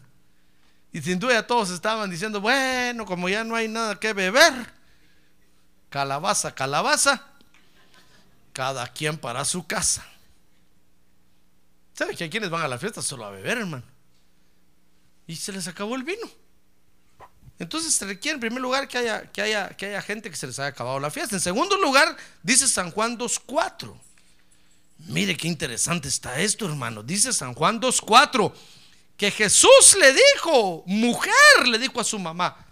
[0.91, 4.53] Y sin duda todos estaban diciendo, bueno, como ya no hay nada que beber,
[5.95, 7.25] calabaza, calabaza,
[8.51, 10.05] cada quien para su casa.
[11.93, 13.85] ¿Sabe que a quienes van a la fiesta solo a beber, hermano?
[15.25, 16.29] Y se les acabó el vino.
[17.59, 20.47] Entonces se requiere en primer lugar que haya, que haya, que haya gente que se
[20.47, 21.37] les haya acabado la fiesta.
[21.37, 23.97] En segundo lugar, dice San Juan 2.4.
[24.97, 27.03] Mire qué interesante está esto, hermano.
[27.03, 28.51] Dice San Juan 2.4
[29.15, 32.65] que Jesús le dijo, mujer, le dijo a su mamá,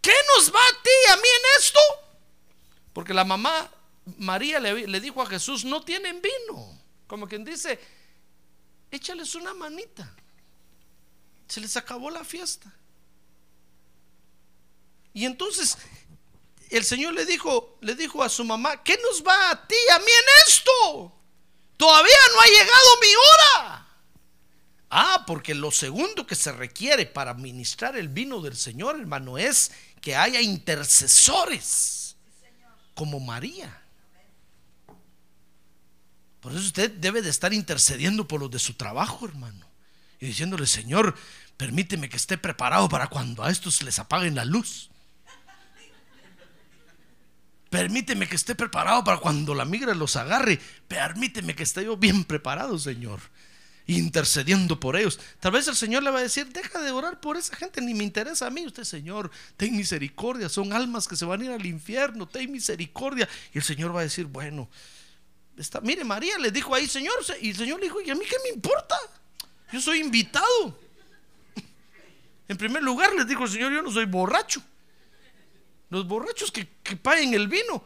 [0.00, 2.05] ¿qué nos va a ti y a mí en esto?
[2.96, 3.70] Porque la mamá
[4.16, 6.80] María le, dijo a Jesús, no tienen vino.
[7.06, 7.78] Como quien dice,
[8.90, 10.10] échales una manita.
[11.46, 12.72] Se les acabó la fiesta.
[15.12, 15.76] Y entonces
[16.70, 19.98] el Señor le dijo, le dijo a su mamá, ¿qué nos va a ti, a
[19.98, 21.12] mí en esto?
[21.76, 23.88] Todavía no ha llegado mi hora.
[24.88, 29.70] Ah, porque lo segundo que se requiere para ministrar el vino del Señor, hermano, es
[30.00, 31.95] que haya intercesores
[32.96, 33.82] como María.
[36.40, 39.66] Por eso usted debe de estar intercediendo por los de su trabajo, hermano.
[40.18, 41.14] Y diciéndole, Señor,
[41.56, 44.90] permíteme que esté preparado para cuando a estos les apaguen la luz.
[47.68, 50.58] Permíteme que esté preparado para cuando la migra los agarre.
[50.88, 53.20] Permíteme que esté yo bien preparado, Señor.
[53.88, 55.20] Intercediendo por ellos.
[55.38, 57.94] Tal vez el Señor le va a decir, deja de orar por esa gente, ni
[57.94, 58.66] me interesa a mí.
[58.66, 60.48] Usted, Señor, ten misericordia.
[60.48, 62.26] Son almas que se van a ir al infierno.
[62.26, 63.28] Ten misericordia.
[63.54, 64.68] Y el Señor va a decir, bueno,
[65.56, 67.14] está, mire, María le dijo ahí, Señor.
[67.40, 68.96] Y el Señor le dijo, ¿y a mí qué me importa?
[69.72, 70.78] Yo soy invitado.
[72.48, 74.62] En primer lugar, les dijo el Señor, yo no soy borracho.
[75.90, 77.84] Los borrachos que, que paguen el vino,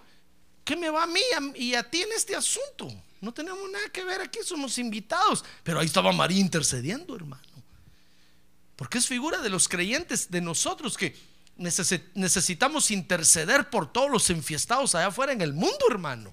[0.64, 1.20] ¿qué me va a mí
[1.54, 2.90] y a ti en este asunto?
[3.20, 5.44] No tenemos nada que ver aquí, somos invitados.
[5.62, 7.42] Pero ahí estaba María intercediendo, hermano.
[8.76, 11.14] Porque es figura de los creyentes, de nosotros que
[12.14, 16.33] necesitamos interceder por todos los enfiestados allá afuera en el mundo, hermano.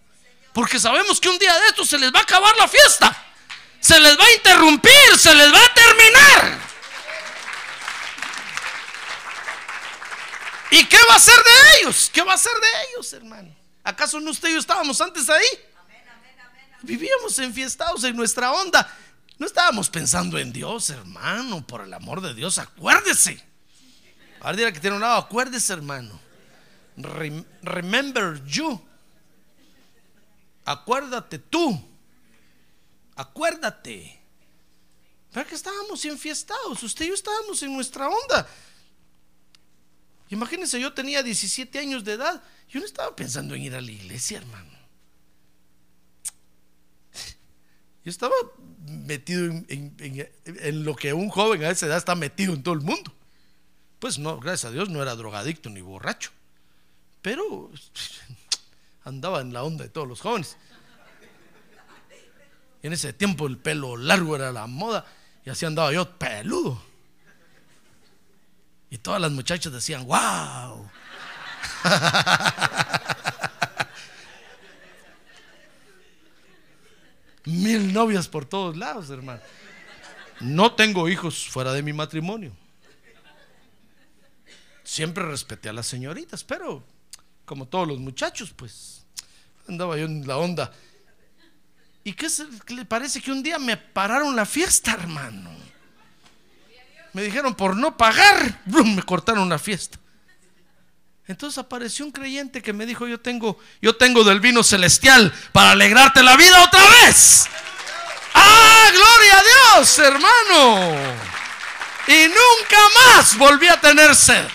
[0.53, 3.25] Porque sabemos que un día de esto se les va a acabar la fiesta.
[3.81, 6.59] Se les va a interrumpir, se les va a terminar.
[10.71, 12.09] ¿Y qué va a ser de ellos?
[12.13, 13.53] ¿Qué va a ser de ellos, hermano?
[13.83, 15.45] ¿Acaso no usted y yo estábamos antes ahí?
[16.81, 18.87] Vivíamos enfiestados en nuestra onda.
[19.37, 23.43] No estábamos pensando en Dios, hermano, por el amor de Dios, acuérdese.
[24.39, 26.19] Ahora dirá que tiene un lado, acuérdese, hermano.
[27.61, 28.81] remember you.
[30.65, 31.79] Acuérdate tú.
[33.15, 34.19] Acuérdate.
[35.31, 36.81] ¿Para que estábamos enfiestados?
[36.81, 38.47] Usted y yo estábamos en nuestra onda.
[40.29, 42.43] Imagínense, yo tenía 17 años de edad.
[42.69, 44.76] Yo no estaba pensando en ir a la iglesia, hermano.
[48.07, 48.33] Yo estaba
[48.85, 53.11] metido en, lo que un joven a esa edad está metido en todo el mundo.
[53.99, 56.31] Pues no, gracias a Dios no era drogadicto ni borracho.
[57.21, 57.69] Pero
[59.03, 60.55] andaba en la onda de todos los jóvenes.
[62.81, 65.05] en ese tiempo el pelo largo era la moda
[65.43, 66.81] y así andaba yo peludo.
[68.89, 70.89] Y todas las muchachas decían, wow.
[77.47, 79.39] Mil novias por todos lados, hermano.
[80.41, 82.51] No tengo hijos fuera de mi matrimonio.
[84.83, 86.83] Siempre respeté a las señoritas, pero
[87.45, 89.05] como todos los muchachos, pues
[89.67, 90.73] andaba yo en la onda.
[92.03, 92.27] ¿Y qué
[92.67, 95.49] le parece que un día me pararon la fiesta, hermano?
[97.13, 99.97] Me dijeron por no pagar, me cortaron la fiesta.
[101.27, 105.71] Entonces apareció un creyente que me dijo, yo tengo, yo tengo del vino celestial para
[105.71, 107.47] alegrarte la vida otra vez.
[108.33, 110.95] ¡Ah, gloria a Dios, hermano!
[112.07, 114.47] Y nunca más volví a tener sed.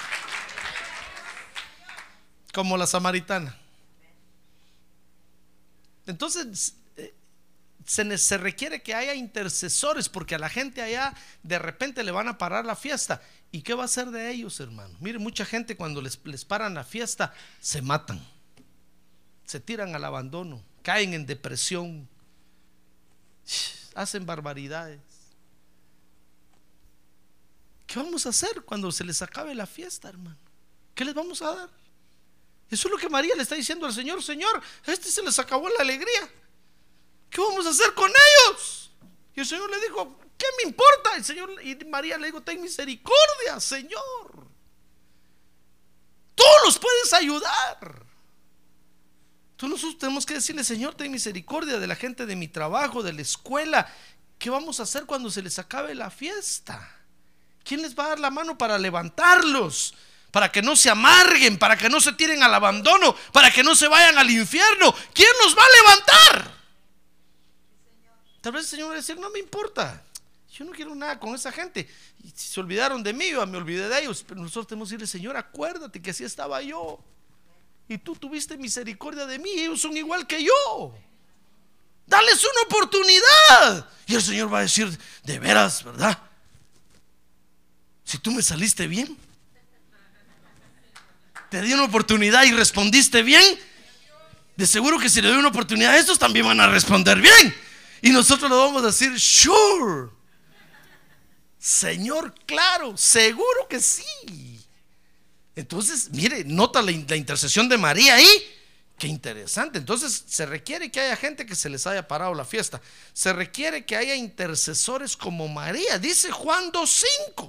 [2.54, 3.54] Como la samaritana.
[6.06, 7.14] Entonces, eh,
[7.84, 12.28] se, se, requiere que haya intercesores porque a la gente allá de repente le van
[12.28, 13.20] a parar la fiesta
[13.52, 14.96] ¿Y qué va a ser de ellos, hermano?
[14.98, 18.26] Mire, mucha gente cuando les, les paran la fiesta se matan,
[19.44, 22.08] se tiran al abandono, caen en depresión,
[23.94, 25.00] hacen barbaridades.
[27.86, 30.38] ¿Qué vamos a hacer cuando se les acabe la fiesta, hermano?
[30.94, 31.70] ¿Qué les vamos a dar?
[32.70, 35.38] Eso es lo que María le está diciendo al Señor, Señor, a este se les
[35.38, 36.30] acabó la alegría.
[37.28, 38.90] ¿Qué vamos a hacer con ellos?
[39.36, 41.14] Y el Señor le dijo, ¿Qué me importa?
[41.14, 44.48] El Señor y María le dijo, ten misericordia, Señor.
[46.34, 48.04] Tú los puedes ayudar.
[49.54, 53.12] Tú nosotros tenemos que decirle, Señor, ten misericordia de la gente de mi trabajo, de
[53.12, 53.88] la escuela.
[54.36, 56.90] ¿Qué vamos a hacer cuando se les acabe la fiesta?
[57.62, 59.94] ¿Quién les va a dar la mano para levantarlos?
[60.32, 63.76] Para que no se amarguen, para que no se tiren al abandono, para que no
[63.76, 64.92] se vayan al infierno.
[65.14, 66.54] ¿Quién los va a levantar?
[68.40, 70.02] Tal vez el Señor va a decir, no me importa.
[70.52, 71.88] Yo no quiero nada con esa gente.
[72.22, 74.22] Y se olvidaron de mí, yo me olvidé de ellos.
[74.26, 77.02] Pero nosotros tenemos que decirle, Señor, acuérdate que así estaba yo.
[77.88, 79.50] Y tú tuviste misericordia de mí.
[79.50, 80.94] Ellos son igual que yo.
[82.06, 83.88] Dales una oportunidad.
[84.06, 86.18] Y el Señor va a decir, de veras, ¿verdad?
[88.04, 89.16] Si tú me saliste bien,
[91.48, 93.58] te di una oportunidad y respondiste bien,
[94.56, 97.54] de seguro que si le doy una oportunidad a estos también van a responder bien.
[98.02, 100.21] Y nosotros le vamos a decir, sure.
[101.62, 104.60] Señor, claro, seguro que sí.
[105.54, 108.26] Entonces, mire, nota la, intercesión de María ahí.
[108.98, 109.78] Qué interesante.
[109.78, 112.82] Entonces, se requiere que haya gente que se les haya parado la fiesta.
[113.12, 116.00] Se requiere que haya intercesores como María.
[116.00, 117.48] Dice Juan 2.5,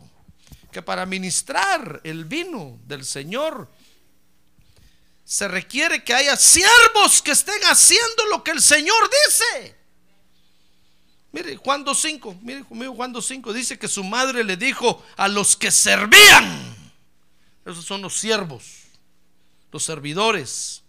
[0.72, 3.68] que para ministrar el vino del Señor,
[5.26, 9.83] se requiere que haya siervos que estén haciendo lo que el Señor dice.
[11.34, 15.58] Mire, Juan 2.5, mire conmigo Juan 2.5, dice que su madre le dijo a los
[15.58, 16.76] que servían,
[17.66, 18.64] esos son los siervos,
[19.72, 20.84] los servidores,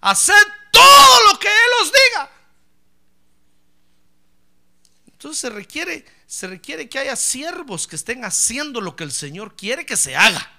[0.00, 0.32] haced
[0.70, 2.30] todo lo que Él os diga.
[5.08, 9.56] Entonces se requiere, se requiere que haya siervos que estén haciendo lo que el Señor
[9.56, 10.50] quiere que se haga.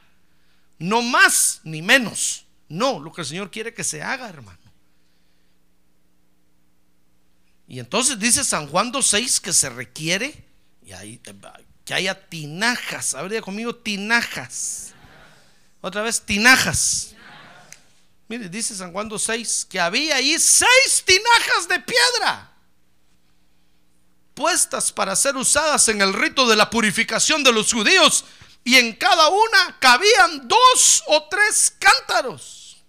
[0.77, 2.45] No más ni menos.
[2.69, 4.62] No, lo que el Señor quiere que se haga, hermano.
[7.67, 10.45] Y entonces dice San Juan 2.6 que se requiere
[10.83, 11.19] y
[11.85, 13.15] que haya tinajas.
[13.15, 14.93] A ver, conmigo, tinajas.
[15.81, 17.15] Otra vez, tinajas.
[18.27, 22.49] Mire, dice San Juan 2.6 que había ahí seis tinajas de piedra.
[24.33, 28.25] puestas para ser usadas en el rito de la purificación de los judíos
[28.63, 32.83] y en cada una cabían dos o tres cántaros.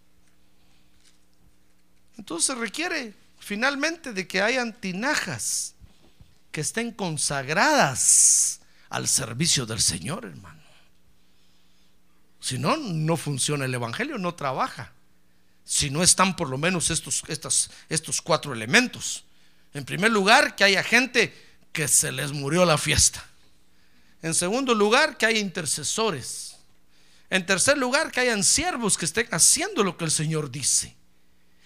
[2.16, 3.14] Entonces se requiere
[3.45, 5.74] finalmente de que hayan tinajas
[6.51, 10.62] que estén consagradas al servicio del Señor, hermano.
[12.40, 14.92] Si no, no funciona el Evangelio, no trabaja.
[15.64, 19.24] Si no están por lo menos estos, estos, estos cuatro elementos.
[19.74, 21.34] En primer lugar, que haya gente
[21.72, 23.24] que se les murió la fiesta.
[24.22, 26.57] En segundo lugar, que haya intercesores.
[27.28, 30.95] En tercer lugar, que hayan siervos que estén haciendo lo que el Señor dice.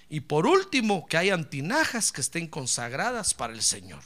[0.08, 4.02] Y por último, que hayan tinajas que estén consagradas para el Señor.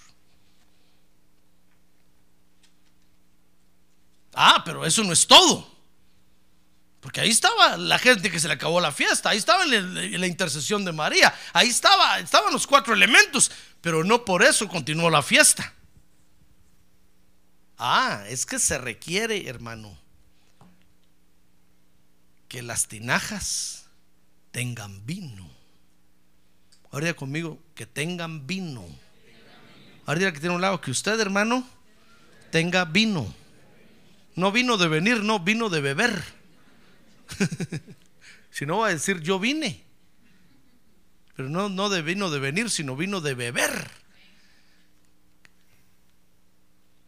[4.34, 5.70] Ah, pero eso no es todo.
[7.00, 10.84] Porque ahí estaba la gente que se le acabó la fiesta, ahí estaba la, intercesión
[10.84, 13.50] de María, ahí estaba, estaban los cuatro elementos,
[13.80, 15.74] pero no por eso continuó la fiesta.
[17.76, 19.98] Ah, es que se requiere, hermano,
[22.46, 23.86] que las tinajas
[24.52, 25.50] tengan vino.
[26.92, 28.86] Ahora conmigo, que tengan vino.
[30.04, 31.66] Ahora que tiene un lado, que usted, hermano,
[32.50, 33.34] tenga vino.
[34.36, 36.22] No vino de venir, no, vino de beber.
[38.50, 39.82] si no va a decir yo vine.
[41.34, 43.90] Pero no, no de vino de venir, sino vino de beber.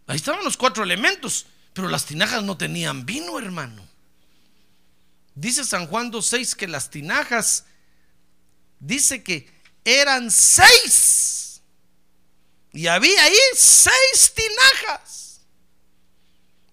[0.07, 3.87] Ahí estaban los cuatro elementos, pero las tinajas no tenían vino, hermano.
[5.35, 7.66] Dice San Juan 2.6 que las tinajas,
[8.80, 9.53] dice que
[9.85, 11.62] eran seis.
[12.72, 15.41] Y había ahí seis tinajas.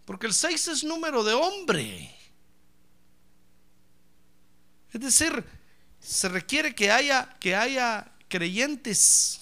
[0.05, 2.18] Porque el seis es número de hombre.
[4.91, 5.43] Es decir,
[5.99, 9.41] se requiere que haya, que haya creyentes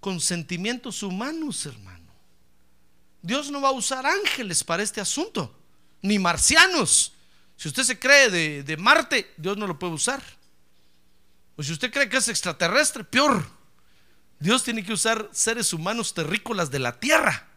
[0.00, 2.12] con sentimientos humanos, hermano.
[3.20, 5.54] Dios no va a usar ángeles para este asunto,
[6.00, 7.12] ni marcianos.
[7.56, 10.22] Si usted se cree de, de Marte, Dios no lo puede usar.
[11.58, 13.44] O si usted cree que es extraterrestre, peor.
[14.38, 17.48] Dios tiene que usar seres humanos terrícolas de la tierra,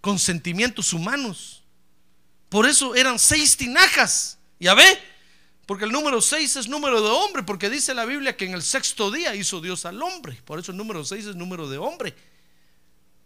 [0.00, 1.62] con sentimientos humanos.
[2.48, 4.38] Por eso eran seis tinajas.
[4.58, 5.00] Ya ve,
[5.66, 8.62] porque el número 6 es número de hombre, porque dice la Biblia que en el
[8.62, 10.40] sexto día hizo Dios al hombre.
[10.44, 12.16] Por eso el número 6 es número de hombre.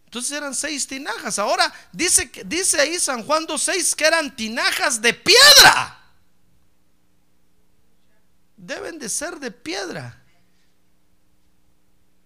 [0.04, 1.38] Entonces eran seis tinajas.
[1.38, 5.99] Ahora dice, dice ahí San Juan 2.6 que eran tinajas de piedra.
[8.70, 10.22] Deben de ser de piedra.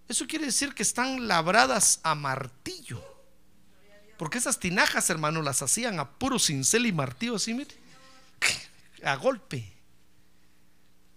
[0.07, 3.03] Eso quiere decir que están labradas a martillo.
[4.17, 7.75] Porque esas tinajas, hermano, las hacían a puro cincel y martillo, así, mire.
[9.03, 9.75] A golpe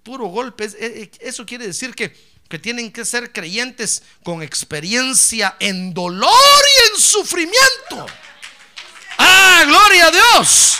[0.09, 0.64] puro golpe.
[0.64, 2.16] Eh, eh, eso quiere decir que,
[2.49, 8.07] que tienen que ser creyentes con experiencia en dolor y en sufrimiento.
[9.18, 10.79] Ah, gloria a Dios.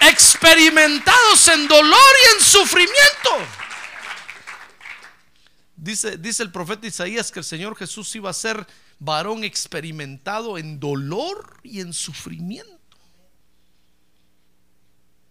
[0.00, 3.30] Experimentados en dolor y en sufrimiento.
[5.76, 8.66] Dice, dice el profeta Isaías que el Señor Jesús iba a ser
[8.98, 12.78] varón experimentado en dolor y en sufrimiento.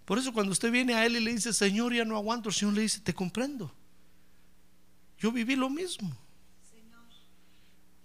[0.05, 2.55] Por eso cuando usted viene a Él y le dice, Señor, ya no aguanto, el
[2.55, 3.71] Señor le dice, te comprendo.
[5.19, 6.17] Yo viví lo mismo.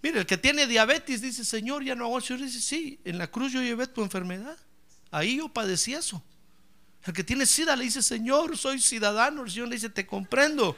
[0.03, 2.25] Mire, el que tiene diabetes dice, Señor, ya no aguanto.
[2.25, 4.55] El Señor dice, sí, en la cruz yo llevé tu enfermedad.
[5.09, 6.23] Ahí yo padecí eso.
[7.05, 9.43] El que tiene sida le dice, Señor, soy ciudadano.
[9.43, 10.75] El Señor le dice, te comprendo.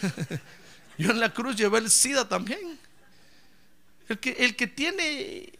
[0.98, 2.78] yo en la cruz llevé el sida también.
[4.08, 5.52] El que, el que tiene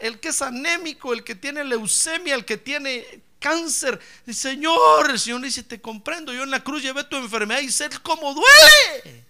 [0.00, 3.98] el que es anémico, el que tiene leucemia, el que tiene cáncer.
[4.32, 7.88] Señor, el Señor dice, te comprendo, yo en la cruz llevé tu enfermedad y sé
[8.02, 9.24] cómo duele.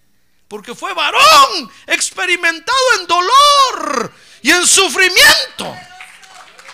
[0.48, 5.76] Porque fue varón experimentado en dolor y en sufrimiento.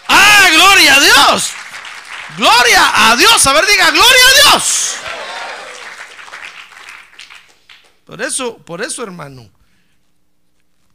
[0.06, 1.52] Ah, gloria a Dios.
[2.36, 3.46] Gloria a Dios.
[3.46, 4.96] A ver, diga, gloria a Dios.
[8.04, 9.50] Por eso, por eso, hermano,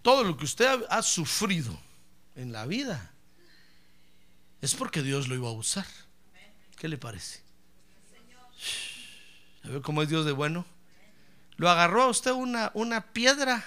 [0.02, 1.78] todo lo que usted ha sufrido
[2.36, 3.12] en la vida,
[4.62, 5.86] es porque Dios lo iba a usar.
[6.78, 7.42] ¿Qué le parece?
[9.64, 10.66] ¿A ver cómo es Dios de bueno?
[11.58, 13.66] Lo agarró a usted una, una piedra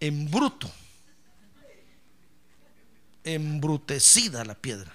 [0.00, 0.70] en bruto,
[3.24, 4.92] embrutecida la piedra.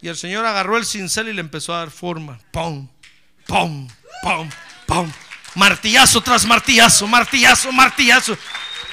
[0.00, 2.38] Y el Señor agarró el cincel y le empezó a dar forma.
[2.52, 2.88] Pum,
[3.46, 3.88] pum,
[4.22, 4.50] pum,
[4.86, 5.12] pum.
[5.54, 8.38] Martillazo tras martillazo, martillazo, martillazo.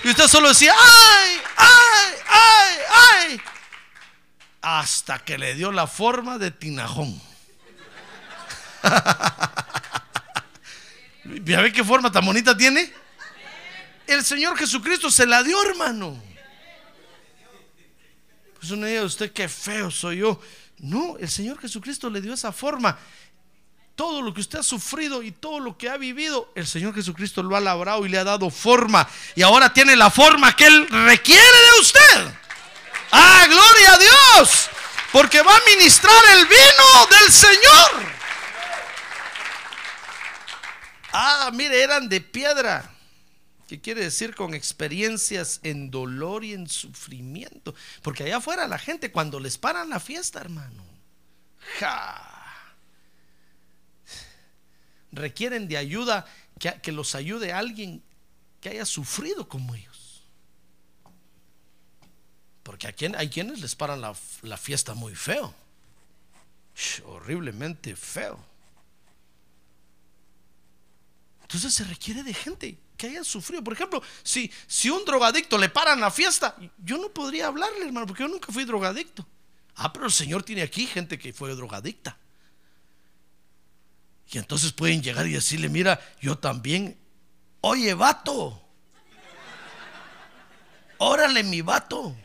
[0.04, 3.42] Y usted solo decía, ¡ay, ay, ay, ay!
[4.62, 7.22] Hasta que le dio la forma de tinajón.
[11.44, 12.92] ¿Ya ve qué forma tan bonita tiene?
[14.08, 16.22] el Señor Jesucristo se la dio, hermano.
[18.60, 20.40] Pues uno dice, usted qué feo soy yo.
[20.80, 22.98] No, el Señor Jesucristo le dio esa forma.
[23.96, 27.42] Todo lo que usted ha sufrido y todo lo que ha vivido, el Señor Jesucristo
[27.42, 29.08] lo ha labrado y le ha dado forma.
[29.36, 32.34] Y ahora tiene la forma que Él requiere de usted.
[33.12, 34.70] Ah, gloria a Dios.
[35.14, 38.16] Porque va a ministrar el vino del Señor.
[41.14, 42.95] Ah, mire, eran de piedra.
[43.68, 47.74] ¿Qué quiere decir con experiencias en dolor y en sufrimiento?
[48.04, 50.86] Porque allá afuera la gente cuando les paran la fiesta, hermano,
[55.12, 56.28] requieren de ayuda,
[56.60, 58.04] que, que, los ayude alguien
[58.62, 60.24] que haya sufrido como ellos.
[62.62, 65.56] Porque hay quienes les paran la, la fiesta muy feo,
[67.06, 68.44] horriblemente feo.
[71.42, 73.64] Entonces se requiere de gente que haya sufrido.
[73.64, 78.08] Por ejemplo, si, si un drogadicto le paran la fiesta, yo no podría hablarle, hermano,
[78.08, 79.26] porque yo nunca fui drogadicto.
[79.76, 82.18] Ah, pero el Señor tiene aquí gente que fue drogadicta.
[84.32, 86.98] Y entonces pueden llegar y decirle, mira, yo también,
[87.62, 88.62] oye, vato,
[90.98, 92.16] órale, mi vato,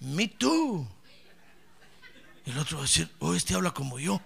[0.00, 0.86] me too.
[2.44, 4.20] Y el otro va a decir, oh, este habla como yo.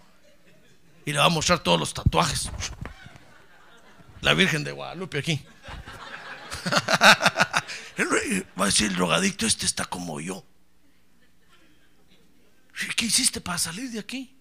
[1.04, 2.50] Y le va a mostrar todos los tatuajes.
[4.24, 5.38] La Virgen de Guadalupe aquí.
[8.58, 10.42] Va a decir el drogadicto, este está como yo.
[12.96, 14.34] ¿Qué hiciste para salir de aquí?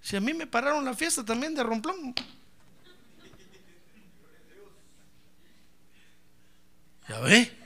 [0.00, 2.14] Si a mí me pararon la fiesta también de romplón.
[7.06, 7.63] ¿Ya ve?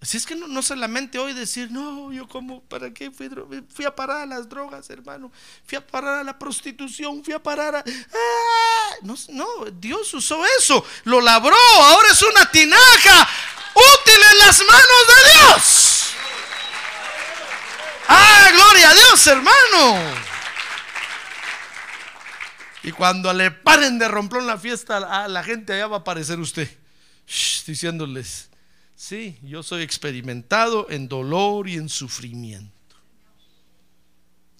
[0.00, 3.28] Si es que no, no solamente hoy decir, no, yo como, ¿para qué fui,
[3.74, 5.32] fui a parar a las drogas, hermano?
[5.66, 7.78] Fui a parar a la prostitución, fui a parar a...
[7.80, 8.94] ¡Ah!
[9.02, 13.28] No, no, Dios usó eso, lo labró, ahora es una tinaja
[13.74, 16.10] útil en las manos de Dios.
[18.06, 20.14] ¡Ah, gloria a Dios, hermano!
[22.84, 26.38] Y cuando le paren de romper la fiesta a la gente, allá va a aparecer
[26.38, 26.70] usted,
[27.66, 28.47] diciéndoles,
[28.98, 32.96] Sí, yo soy experimentado en dolor y en sufrimiento.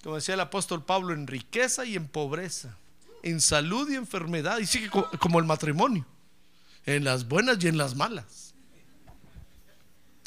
[0.01, 2.77] Como decía el apóstol Pablo, en riqueza y en pobreza,
[3.21, 6.05] en salud y enfermedad, y sigue como el matrimonio,
[6.85, 8.55] en las buenas y en las malas,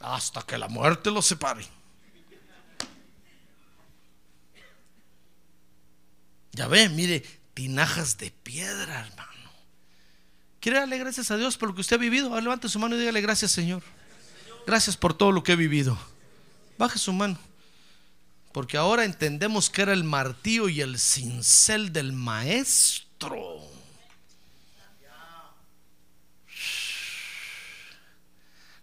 [0.03, 1.67] hasta que la muerte los separe.
[6.53, 7.21] Ya ve, mire,
[7.55, 9.51] tinajas de piedra, hermano.
[10.61, 12.39] ¿Quiere darle gracias a Dios por lo que usted ha vivido?
[12.39, 13.83] Levante su mano y dígale gracias, Señor.
[14.67, 15.99] Gracias por todo lo que he vivido.
[16.79, 17.39] Baje su mano.
[18.53, 23.61] Porque ahora entendemos que era el martillo y el cincel del maestro.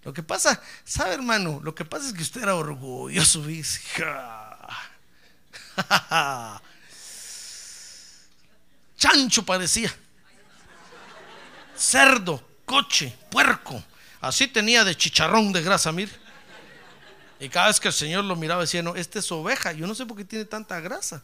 [0.04, 1.60] Lo que pasa, ¿sabe hermano?
[1.62, 3.44] Lo que pasa es que usted era orgulloso.
[8.98, 9.96] Chancho parecía.
[11.78, 13.84] Cerdo, coche, puerco.
[14.22, 16.12] Así tenía de chicharrón de grasa, mire.
[17.40, 19.96] Y cada vez que el Señor lo miraba decía, no, esta es oveja, yo no
[19.96, 21.24] sé por qué tiene tanta grasa.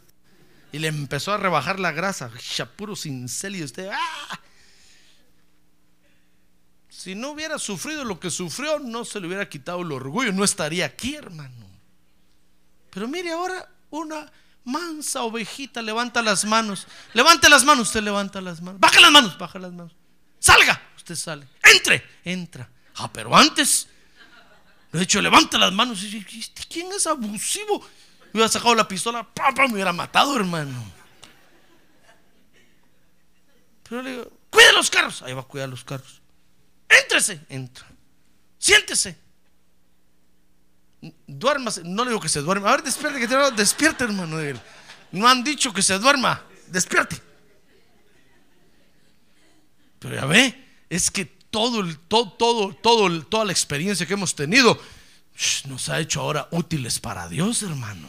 [0.71, 2.31] Y le empezó a rebajar la grasa,
[2.75, 4.39] puro cincel y usted, ¡ah!
[6.89, 10.43] Si no hubiera sufrido lo que sufrió, no se le hubiera quitado el orgullo, no
[10.43, 11.65] estaría aquí, hermano.
[12.89, 14.31] Pero mire ahora una
[14.63, 16.87] mansa ovejita levanta las manos.
[17.13, 18.79] Levante las manos, usted levanta las manos.
[18.79, 19.95] Baja las manos, baja las manos.
[20.39, 21.47] Salga, usted sale.
[21.61, 22.69] Entre, entra.
[22.97, 23.87] Ah, pero antes,
[24.91, 27.79] de hecho, levanta las manos y dice, ¿Este ¿quién es abusivo?
[28.31, 30.83] Me hubiera sacado la pistola, papá, me hubiera matado, hermano.
[33.87, 35.21] Pero le digo, cuida los carros.
[35.21, 36.21] Ahí va a cuidar los carros.
[36.89, 37.85] Éntrese, entra.
[38.57, 39.17] Siéntese.
[41.27, 41.83] Duérmase.
[41.83, 42.69] No le digo que se duerma.
[42.69, 44.37] A ver, despierte, que te despierte, hermano.
[45.11, 46.43] No han dicho que se duerma.
[46.67, 47.21] Despierte.
[49.99, 51.34] Pero ya ve, es que
[52.08, 54.80] todo, todo, toda la experiencia que hemos tenido
[55.68, 58.08] nos ha hecho ahora útiles para Dios, hermano.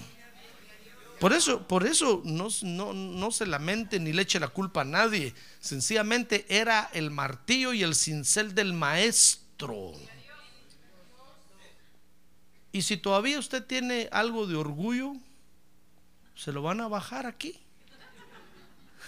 [1.21, 4.85] Por eso, por eso no, no, no, se lamente ni le eche la culpa a
[4.85, 5.35] nadie.
[5.61, 9.93] Sencillamente era el martillo y el cincel del maestro.
[12.73, 15.15] Y si todavía usted tiene algo de orgullo,
[16.35, 17.59] se lo van a bajar aquí.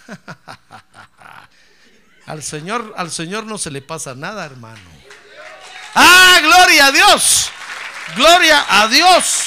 [2.28, 4.82] Al Señor, al Señor no se le pasa nada, hermano.
[5.94, 7.50] Ah, gloria a Dios.
[8.16, 9.44] Gloria a Dios.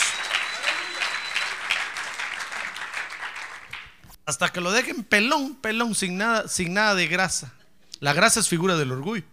[4.25, 7.53] Hasta que lo dejen pelón, pelón, sin nada, sin nada de grasa.
[7.99, 9.25] La grasa es figura del orgullo.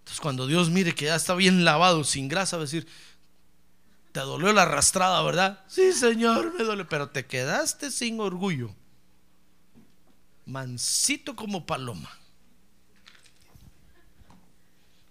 [0.00, 2.86] Entonces cuando Dios mire que ya está bien lavado, sin grasa, va a decir,
[4.12, 5.64] te dolió la arrastrada, ¿verdad?
[5.68, 8.74] Sí, Señor, me duele, pero te quedaste sin orgullo.
[10.46, 12.10] Mansito como paloma.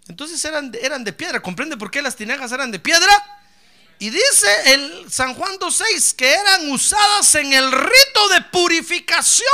[0.07, 1.41] Entonces eran, eran de piedra.
[1.41, 3.11] ¿Comprende por qué las tinajas eran de piedra?
[3.99, 9.47] Y dice el San Juan 2.6 que eran usadas en el rito de purificación.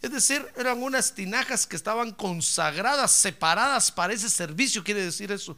[0.00, 5.56] Es decir, eran unas tinajas que estaban consagradas, separadas para ese servicio, quiere decir eso.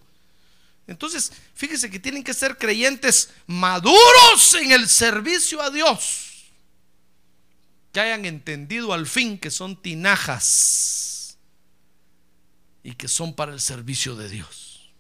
[0.87, 6.30] Entonces, fíjese que tienen que ser creyentes maduros en el servicio a Dios.
[7.93, 11.39] Que hayan entendido al fin que son tinajas
[12.83, 14.91] y que son para el servicio de Dios.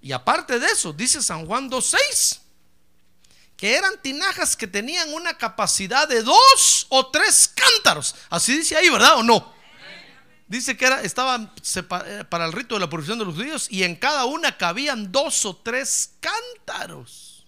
[0.00, 2.38] Y aparte de eso, dice San Juan 2.6,
[3.56, 8.14] que eran tinajas que tenían una capacidad de dos o tres cántaros.
[8.30, 9.52] Así dice ahí, ¿verdad o no?
[10.46, 11.52] Dice que era, estaban
[12.06, 15.12] eh, para el rito de la purificación de los judíos y en cada una cabían
[15.12, 17.44] dos o tres cántaros.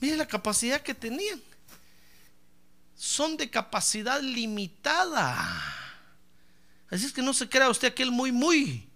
[0.00, 1.42] Mire la capacidad que tenían.
[3.02, 5.34] Son de capacidad limitada.
[6.88, 8.88] Así es que no se crea usted aquel muy, muy.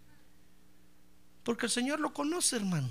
[1.43, 2.89] Porque el Señor lo conoce, hermano.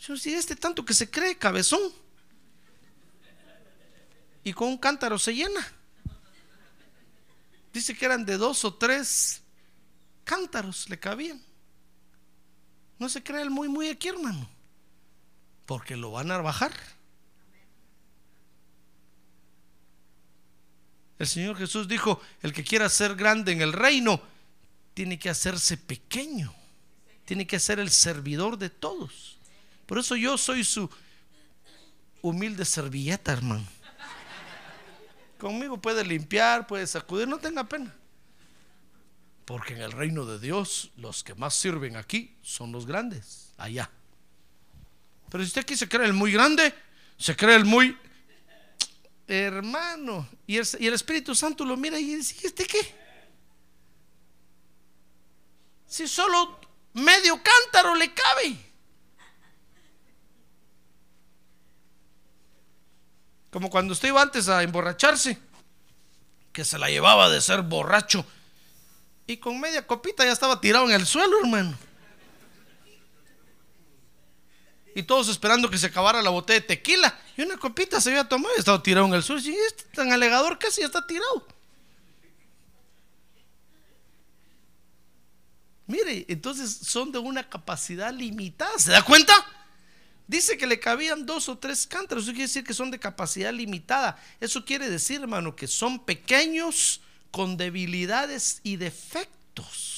[0.00, 1.80] Yo si este tanto que se cree cabezón
[4.42, 5.64] y con un cántaro se llena.
[7.72, 9.42] Dice que eran de dos o tres
[10.24, 11.40] cántaros le cabían.
[12.98, 14.50] No se cree el muy muy aquí, hermano.
[15.66, 16.72] Porque lo van a bajar.
[21.22, 24.20] El Señor Jesús dijo, el que quiera ser grande en el reino,
[24.92, 26.52] tiene que hacerse pequeño.
[27.24, 29.38] Tiene que ser el servidor de todos.
[29.86, 30.90] Por eso yo soy su
[32.22, 33.64] humilde servilleta, hermano.
[35.38, 37.94] Conmigo puede limpiar, puede sacudir, no tenga pena.
[39.44, 43.88] Porque en el reino de Dios los que más sirven aquí son los grandes, allá.
[45.30, 46.74] Pero si usted aquí se cree el muy grande,
[47.16, 47.96] se cree el muy
[49.32, 52.94] hermano, y el, Espíritu Santo lo mira y dice, ¿y este qué?
[55.86, 56.60] Si solo
[56.92, 58.56] medio cántaro le cabe.
[63.50, 65.38] Como cuando usted iba antes a emborracharse,
[66.52, 68.24] que se la llevaba de ser borracho.
[69.26, 71.76] Y con media copita ya estaba tirado en el suelo, hermano.
[74.94, 77.18] Y todos esperando que se acabara la botella de tequila.
[77.36, 79.40] Y una copita se había tomado y estaba tirado en el suelo.
[79.42, 81.46] Y este tan alegador casi ya está tirado.
[85.86, 88.78] Mire, entonces son de una capacidad limitada.
[88.78, 89.34] ¿Se da cuenta?
[90.26, 92.24] Dice que le cabían dos o tres cántaros.
[92.24, 94.18] Eso quiere decir que son de capacidad limitada.
[94.40, 99.91] Eso quiere decir, hermano, que son pequeños con debilidades y defectos.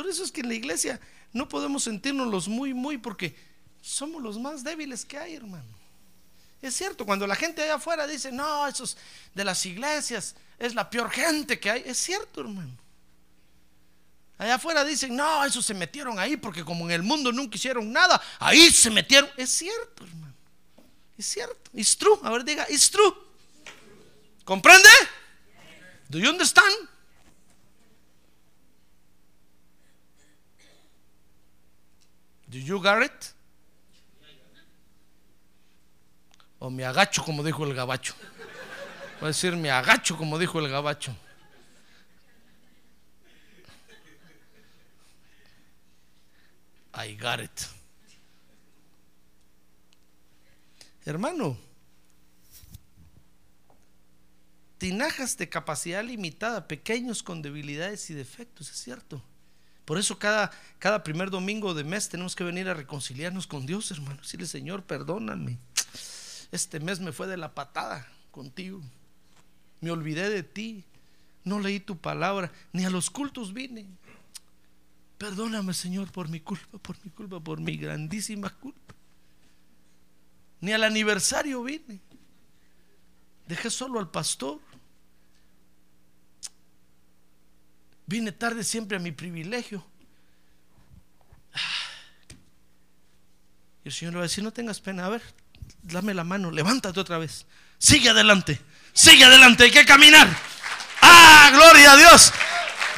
[0.00, 0.98] Por eso es que en la iglesia
[1.30, 3.36] no podemos sentirnos los muy, muy, porque
[3.82, 5.68] somos los más débiles que hay, hermano.
[6.62, 8.96] Es cierto, cuando la gente allá afuera dice, no, esos
[9.34, 11.82] de las iglesias es la peor gente que hay.
[11.84, 12.74] Es cierto, hermano.
[14.38, 17.92] Allá afuera dicen, no, esos se metieron ahí porque como en el mundo nunca hicieron
[17.92, 19.28] nada, ahí se metieron.
[19.36, 20.34] Es cierto, hermano.
[21.18, 21.70] Es cierto.
[21.74, 22.18] It's true.
[22.22, 23.14] A ver, diga, it's true.
[24.46, 24.88] ¿Comprende?
[26.08, 26.88] Do you understand?
[32.50, 33.34] Do you get it?
[36.58, 38.14] O me agacho como dijo el gabacho.
[39.20, 41.16] Voy a decir me agacho como dijo el gabacho.
[46.92, 47.60] I got it.
[51.04, 51.56] Hermano,
[54.78, 59.22] tinajas de capacidad limitada, pequeños con debilidades y defectos, es cierto.
[59.90, 63.90] Por eso cada, cada primer domingo de mes tenemos que venir a reconciliarnos con Dios,
[63.90, 64.22] hermano.
[64.22, 65.58] Decirle, Señor, perdóname.
[66.52, 68.80] Este mes me fue de la patada contigo.
[69.80, 70.84] Me olvidé de ti.
[71.42, 72.52] No leí tu palabra.
[72.72, 73.84] Ni a los cultos vine.
[75.18, 78.94] Perdóname, Señor, por mi culpa, por mi culpa, por mi grandísima culpa.
[80.60, 81.98] Ni al aniversario vine.
[83.48, 84.60] Dejé solo al pastor.
[88.10, 89.86] Vine tarde siempre a mi privilegio.
[93.84, 95.22] Y el Señor le va a decir, no tengas pena, a ver,
[95.82, 97.46] dame la mano, levántate otra vez.
[97.78, 98.60] Sigue adelante,
[98.92, 100.28] sigue adelante, hay que caminar.
[101.00, 102.32] Ah, gloria a Dios.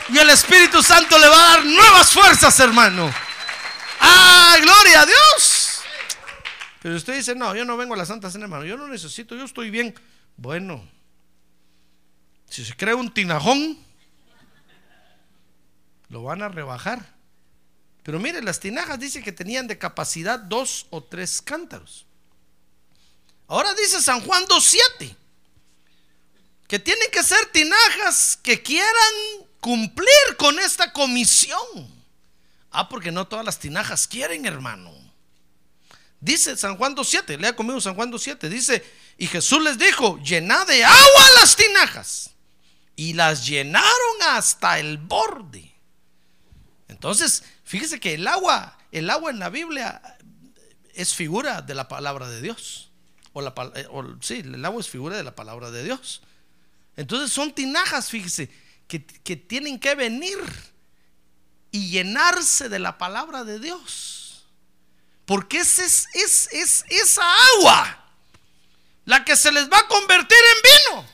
[0.09, 3.13] Y el Espíritu Santo le va a dar nuevas fuerzas, hermano.
[4.01, 5.83] ¡Ah, gloria a Dios!
[6.81, 9.37] Pero usted dice, no, yo no vengo a la Santa Cena, hermano, yo no necesito,
[9.37, 9.95] yo estoy bien.
[10.39, 10.83] Bueno,
[12.49, 13.92] si se cree un tinajón,
[16.13, 17.15] lo van a rebajar.
[18.03, 22.05] Pero mire, las tinajas dice que tenían de capacidad dos o tres cántaros.
[23.49, 25.17] Ahora dice San Juan 2.7
[26.69, 29.13] que tienen que ser tinajas que quieran
[29.61, 31.59] cumplir con esta comisión.
[32.71, 34.93] Ah, porque no todas las tinajas quieren, hermano.
[36.21, 38.85] Dice San Juan 2.7, lea conmigo San Juan 2.7, dice,
[39.17, 42.31] y Jesús les dijo, llenad de agua las tinajas.
[42.97, 45.72] Y las llenaron hasta el borde.
[46.93, 50.01] Entonces, fíjese que el agua, el agua en la Biblia
[50.95, 52.91] es figura de la palabra de Dios.
[53.33, 53.87] O la, eh,
[54.21, 56.23] sí, el agua es figura de la palabra de Dios.
[56.97, 58.51] Entonces son tinajas, fíjese,
[58.87, 60.39] que, tienen que venir
[61.71, 64.47] y llenarse de la palabra de Dios.
[65.25, 67.25] Porque es, es, es, esa
[67.57, 67.99] agua
[69.07, 71.09] la que se les va a convertir en vino.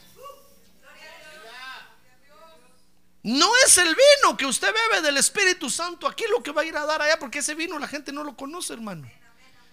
[3.29, 6.65] No es el vino que usted bebe del Espíritu Santo aquí lo que va a
[6.65, 9.07] ir a dar allá, porque ese vino la gente no lo conoce, hermano.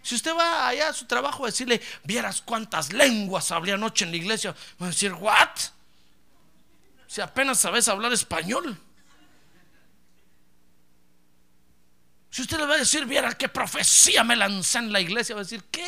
[0.04, 4.12] Si usted va allá a su trabajo a decirle, vieras cuántas lenguas hablé anoche en
[4.12, 5.58] la iglesia, va a decir, ¿what?
[7.08, 8.78] Si apenas sabes hablar español.
[12.32, 15.40] Si usted le va a decir, viera qué profecía me lancé en la iglesia, va
[15.40, 15.88] a decir, ¿qué?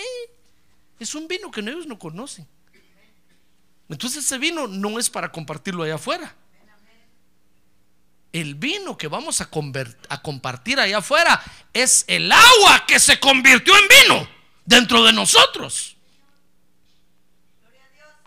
[1.02, 2.48] Es un vino que ellos no conocen.
[3.90, 6.34] Entonces ese vino no es para compartirlo allá afuera.
[8.40, 9.50] El vino que vamos a,
[10.10, 11.42] a compartir allá afuera
[11.74, 14.30] es el agua que se convirtió en vino
[14.66, 15.98] dentro de nosotros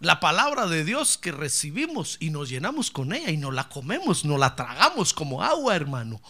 [0.01, 4.25] la palabra de Dios que recibimos y nos llenamos con ella y nos la comemos,
[4.25, 6.21] nos la tragamos como agua, hermano.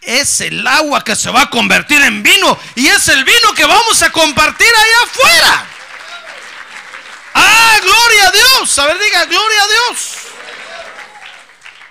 [0.00, 3.66] Es el agua que se va a convertir en vino y es el vino que
[3.66, 5.66] vamos a compartir allá afuera.
[7.34, 8.78] Ah, gloria a Dios.
[8.78, 10.09] A ver, diga, gloria a Dios.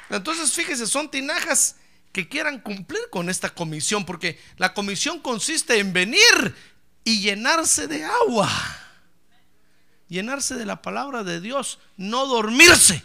[0.09, 1.75] Entonces, fíjese, son tinajas
[2.11, 6.55] que quieran cumplir con esta comisión, porque la comisión consiste en venir
[7.03, 8.49] y llenarse de agua
[10.09, 13.01] llenarse de la palabra de Dios, no dormirse.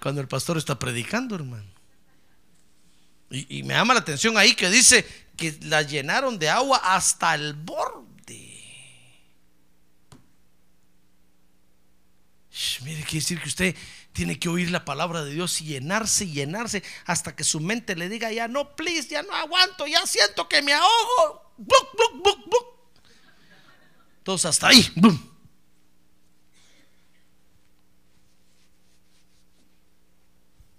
[0.00, 1.68] Cuando el pastor está predicando, hermano.
[3.30, 5.04] Y, me llama la atención ahí que dice
[5.36, 8.04] que la llenaron de agua hasta el borde.
[12.82, 13.76] mire, quiere decir que usted
[14.14, 17.96] tiene que oír la palabra de Dios y llenarse y llenarse hasta que su mente
[17.96, 21.52] le diga, ya no, please, ya no aguanto, ya siento que me ahogo.
[24.22, 24.88] Todos hasta ahí.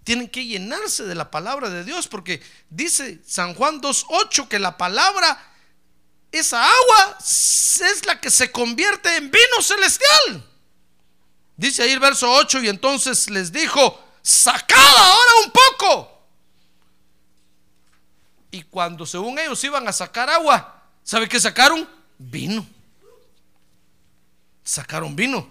[0.02, 4.78] Tienen que llenarse de la palabra de Dios porque dice San Juan 2.8 que la
[4.78, 5.38] palabra,
[6.32, 10.55] esa agua es la que se convierte en vino celestial.
[11.56, 16.12] Dice ahí el verso 8 y entonces les dijo, sacad ahora un poco.
[18.50, 21.88] Y cuando según ellos iban a sacar agua, ¿sabe qué sacaron?
[22.18, 22.66] Vino
[24.66, 25.48] sacaron vino.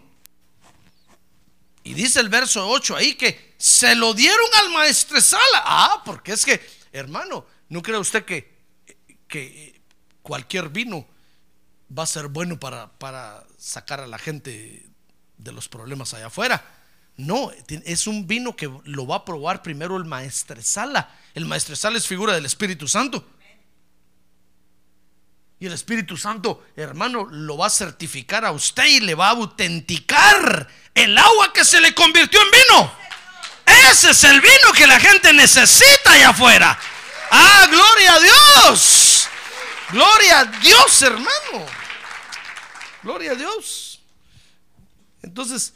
[1.83, 5.63] Y dice el verso 8 ahí que se lo dieron al maestresala.
[5.63, 8.59] Ah, porque es que, hermano, ¿no cree usted que,
[9.27, 9.81] que
[10.21, 11.07] cualquier vino
[11.97, 14.89] va a ser bueno para, para sacar a la gente
[15.37, 16.63] de los problemas allá afuera?
[17.17, 21.09] No, es un vino que lo va a probar primero el maestresala.
[21.33, 23.25] El maestresala es figura del Espíritu Santo.
[25.59, 29.31] Y el Espíritu Santo, hermano, lo va a certificar a usted y le va a
[29.31, 32.91] autenticar el agua que se le convirtió en vino.
[33.89, 36.77] Ese es el vino que la gente necesita allá afuera.
[37.31, 39.27] Ah, gloria a Dios.
[39.91, 41.65] Gloria a Dios, hermano.
[43.01, 43.94] Gloria a Dios.
[45.35, 45.73] Entonces,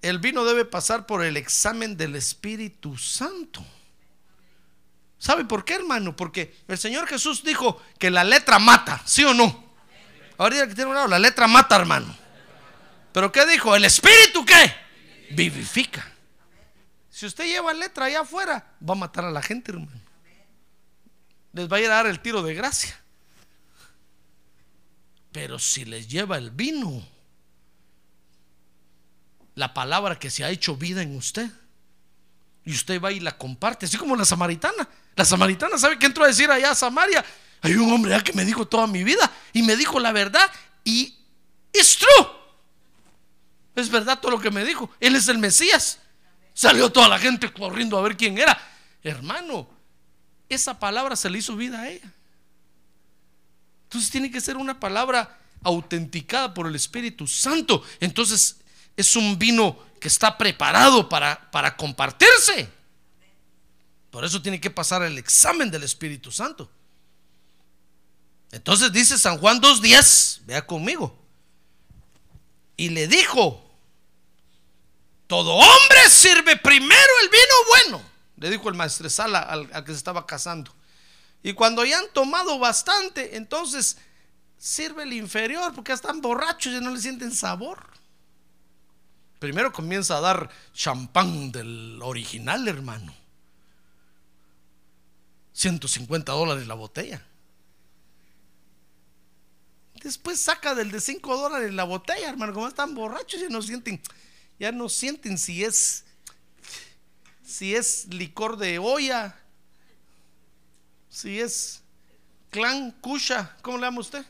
[0.00, 3.62] el vino debe pasar por el examen del Espíritu Santo.
[5.18, 6.16] ¿Sabe por qué, hermano?
[6.16, 9.74] Porque el Señor Jesús dijo que la letra mata, ¿sí o no?
[10.38, 12.16] Ahorita que tiene un lado, la letra mata, hermano.
[13.12, 13.76] Pero ¿qué dijo?
[13.76, 14.74] ¿El Espíritu qué?
[15.32, 16.10] Vivifica.
[17.10, 20.00] Si usted lleva letra allá afuera, va a matar a la gente, hermano.
[21.52, 22.98] Les va a ir a dar el tiro de gracia.
[25.30, 27.06] Pero si les lleva el vino,
[29.54, 31.50] la palabra que se ha hecho vida en usted,
[32.64, 34.88] y usted va y la comparte, así como la samaritana.
[35.16, 37.24] La samaritana, ¿sabe qué entró a decir allá a Samaria?
[37.60, 40.50] Hay un hombre que me dijo toda mi vida y me dijo la verdad
[40.82, 41.14] y
[41.72, 42.28] es true.
[43.74, 44.90] Es verdad todo lo que me dijo.
[45.00, 45.98] Él es el Mesías.
[46.52, 48.58] Salió toda la gente corriendo a ver quién era.
[49.02, 49.68] Hermano,
[50.48, 52.12] esa palabra se le hizo vida a ella.
[53.84, 57.82] Entonces tiene que ser una palabra autenticada por el Espíritu Santo.
[58.00, 58.56] Entonces
[58.96, 62.68] es un vino que está preparado para, para compartirse.
[64.10, 66.70] Por eso tiene que pasar el examen del Espíritu Santo.
[68.52, 71.18] Entonces dice San Juan 2.10, vea conmigo.
[72.76, 73.64] Y le dijo,
[75.26, 79.98] todo hombre sirve primero el vino bueno, le dijo el maestresala al, al que se
[79.98, 80.72] estaba casando.
[81.42, 83.96] Y cuando ya han tomado bastante, entonces
[84.56, 87.94] sirve el inferior porque están borrachos y no le sienten sabor.
[89.44, 93.14] Primero comienza a dar champán del original, hermano.
[95.52, 97.22] 150 dólares la botella.
[100.02, 102.54] Después saca del de 5 dólares la botella, hermano.
[102.54, 104.00] Como están borrachos, ya no sienten,
[104.58, 106.06] ya no sienten si es,
[107.44, 109.38] si es licor de olla,
[111.10, 111.82] si es
[112.48, 114.24] clan, cucha, ¿cómo le llama usted?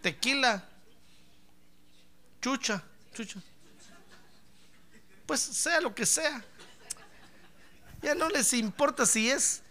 [0.00, 0.68] Tequila,
[2.40, 3.42] chucha, chucha.
[5.26, 6.44] Pues sea lo que sea.
[8.02, 9.62] Ya no les importa si es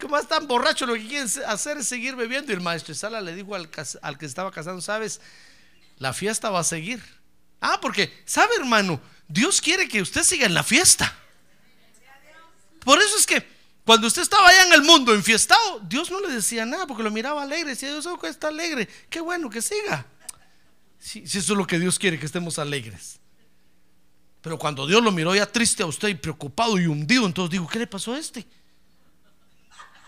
[0.00, 2.50] como están borrachos, lo que quieren hacer es seguir bebiendo.
[2.50, 5.20] Y el maestro Sala le dijo al, que estaba casando, sabes,
[5.98, 7.02] la fiesta va a seguir.
[7.60, 9.00] Ah, porque, ¿sabe hermano?
[9.28, 11.14] Dios quiere que usted siga en la fiesta.
[12.82, 13.46] Por eso es que
[13.84, 17.10] cuando usted estaba allá en el mundo enfiestado, Dios no le decía nada porque lo
[17.10, 17.70] miraba alegre.
[17.70, 18.88] Decía, Dios está alegre.
[19.10, 20.06] Qué bueno que siga.
[20.98, 23.20] Si, si eso es lo que Dios quiere, que estemos alegres.
[24.42, 27.68] Pero cuando Dios lo miró ya triste a usted y preocupado y hundido, entonces digo,
[27.68, 28.46] ¿qué le pasó a este?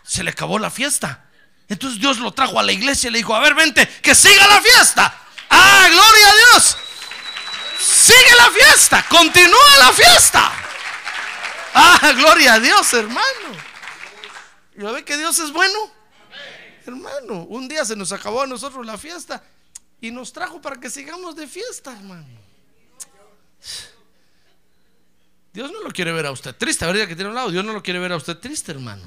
[0.02, 1.24] se le acabó la fiesta.
[1.68, 4.46] Entonces Dios lo trajo a la iglesia y le dijo, a ver, vente, que siga
[4.46, 5.14] la fiesta.
[5.48, 6.76] Ah, gloria a Dios.
[7.80, 10.52] Sigue la fiesta, continúa la fiesta.
[11.74, 13.56] Ah, gloria a Dios, hermano.
[14.76, 15.90] ¿Y lo ve que Dios es bueno?
[16.84, 19.42] Hermano, un día se nos acabó a nosotros la fiesta
[20.00, 22.26] y nos trajo para que sigamos de fiesta, hermano.
[25.52, 27.64] Dios no lo quiere ver a usted triste, a ver, que tiene un lado, Dios
[27.64, 29.02] no lo quiere ver a usted triste, hermano.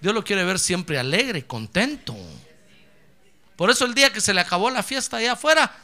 [0.00, 2.16] Dios lo quiere ver siempre alegre, contento.
[3.56, 5.74] Por eso el día que se le acabó la fiesta allá afuera,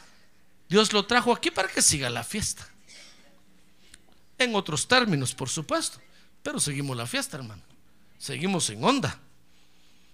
[0.69, 2.67] Dios lo trajo aquí para que siga la fiesta.
[4.37, 5.99] En otros términos, por supuesto.
[6.43, 7.61] Pero seguimos la fiesta, hermano.
[8.17, 9.19] Seguimos en onda.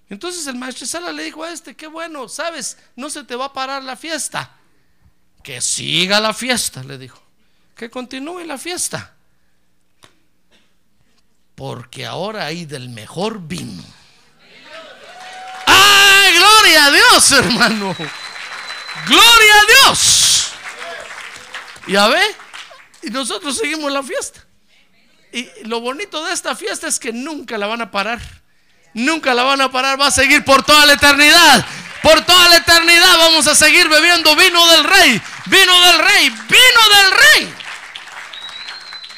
[0.09, 3.45] Entonces el maestro Sala le dijo a este, qué bueno, sabes, no se te va
[3.45, 4.55] a parar la fiesta.
[5.43, 7.21] Que siga la fiesta, le dijo.
[7.75, 9.16] Que continúe la fiesta.
[11.57, 13.83] Porque ahora hay del mejor vino
[16.37, 17.95] gloria a Dios, hermano.
[19.05, 20.51] Gloria a Dios.
[21.87, 22.21] Ya ve,
[23.03, 24.43] y nosotros seguimos la fiesta.
[25.31, 28.19] Y lo bonito de esta fiesta es que nunca la van a parar.
[28.93, 31.65] Nunca la van a parar, va a seguir por toda la eternidad.
[32.01, 36.81] Por toda la eternidad vamos a seguir bebiendo vino del rey, vino del rey, vino
[36.95, 37.53] del rey.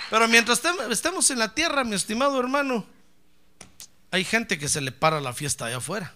[0.10, 2.86] Pero mientras estemos en la tierra, mi estimado hermano,
[4.12, 6.14] hay gente que se le para la fiesta allá afuera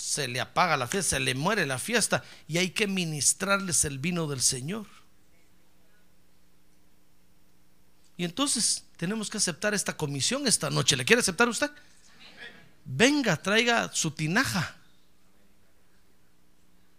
[0.00, 3.98] se le apaga la fiesta, se le muere la fiesta y hay que ministrarles el
[3.98, 4.86] vino del Señor.
[8.16, 10.96] Y entonces tenemos que aceptar esta comisión esta noche.
[10.96, 11.70] ¿Le quiere aceptar usted?
[12.84, 14.76] Venga, traiga su tinaja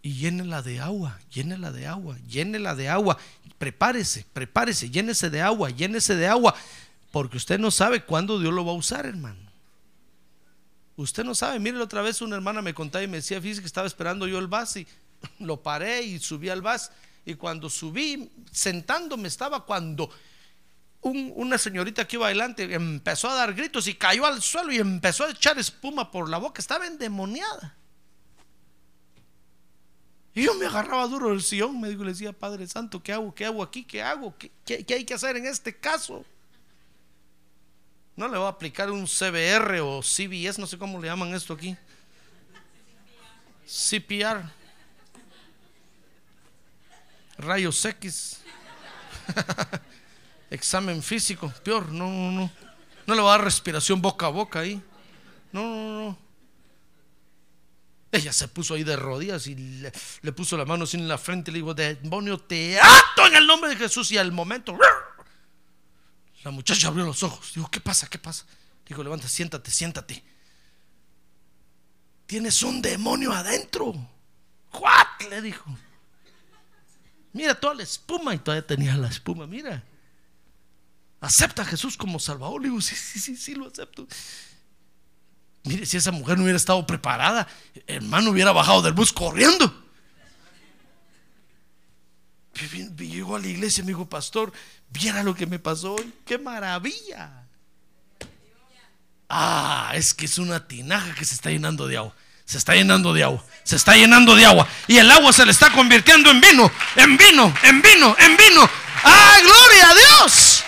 [0.02, 3.16] y llénela de agua, llénela de agua, llénela de agua.
[3.58, 6.54] Prepárese, prepárese, llénese de agua, llénese de agua,
[7.12, 9.38] porque usted no sabe cuándo Dios lo va a usar, hermano.
[10.96, 13.66] Usted no sabe, mire otra vez una hermana me contaba y me decía, fíjese que
[13.66, 14.86] estaba esperando yo el bus y
[15.38, 16.90] lo paré y subí al bus
[17.24, 20.10] y cuando subí, sentándome estaba cuando
[21.02, 25.24] una señorita que iba adelante empezó a dar gritos y cayó al suelo y empezó
[25.24, 27.76] a echar espuma por la boca, estaba endemoniada.
[30.34, 33.34] Y yo me agarraba duro del sillón, me dijo, le decía, Padre Santo, ¿qué hago?
[33.34, 33.84] ¿Qué hago aquí?
[33.84, 34.34] ¿Qué hago?
[34.64, 36.24] qué hay que hacer en este caso?
[38.16, 41.54] No le voy a aplicar un CBR o CBS, no sé cómo le llaman esto
[41.54, 41.76] aquí.
[43.66, 44.42] CPR.
[47.38, 48.40] Rayos X.
[50.50, 51.52] Examen físico.
[51.64, 52.50] Peor, no, no, no.
[53.06, 54.80] No le va a dar respiración boca a boca ahí.
[55.50, 56.18] No, no, no.
[58.12, 61.54] Ella se puso ahí de rodillas y le, puso la mano en la frente y
[61.54, 64.76] le dijo, demonio, te ato en el nombre de Jesús y al momento...
[66.44, 67.52] La muchacha abrió los ojos.
[67.54, 68.08] Digo, ¿qué pasa?
[68.08, 68.44] ¿Qué pasa?
[68.84, 70.22] Digo, levanta, siéntate, siéntate.
[72.26, 73.94] Tienes un demonio adentro.
[74.72, 75.28] ¿What?
[75.30, 75.64] Le dijo.
[77.32, 79.46] Mira toda la espuma y todavía tenía la espuma.
[79.46, 79.84] Mira.
[81.20, 82.60] Acepta a Jesús como Salvador.
[82.60, 84.06] Le digo, sí, sí, sí, sí, lo acepto.
[85.64, 87.46] Mire, si esa mujer no hubiera estado preparada,
[87.86, 89.82] hermano hubiera bajado del bus corriendo.
[92.98, 94.52] Llegó a la iglesia, me dijo, pastor,
[94.90, 96.12] viera lo que me pasó hoy.
[96.26, 97.42] ¡Qué maravilla!
[99.28, 102.14] Ah, es que es una tinaja que se está llenando de agua.
[102.44, 103.42] Se está llenando de agua.
[103.64, 104.68] Se está llenando de agua.
[104.86, 106.70] Y el agua se le está convirtiendo en vino.
[106.96, 108.68] En vino, en vino, en vino.
[109.04, 110.64] ¡Ah, gloria a Dios!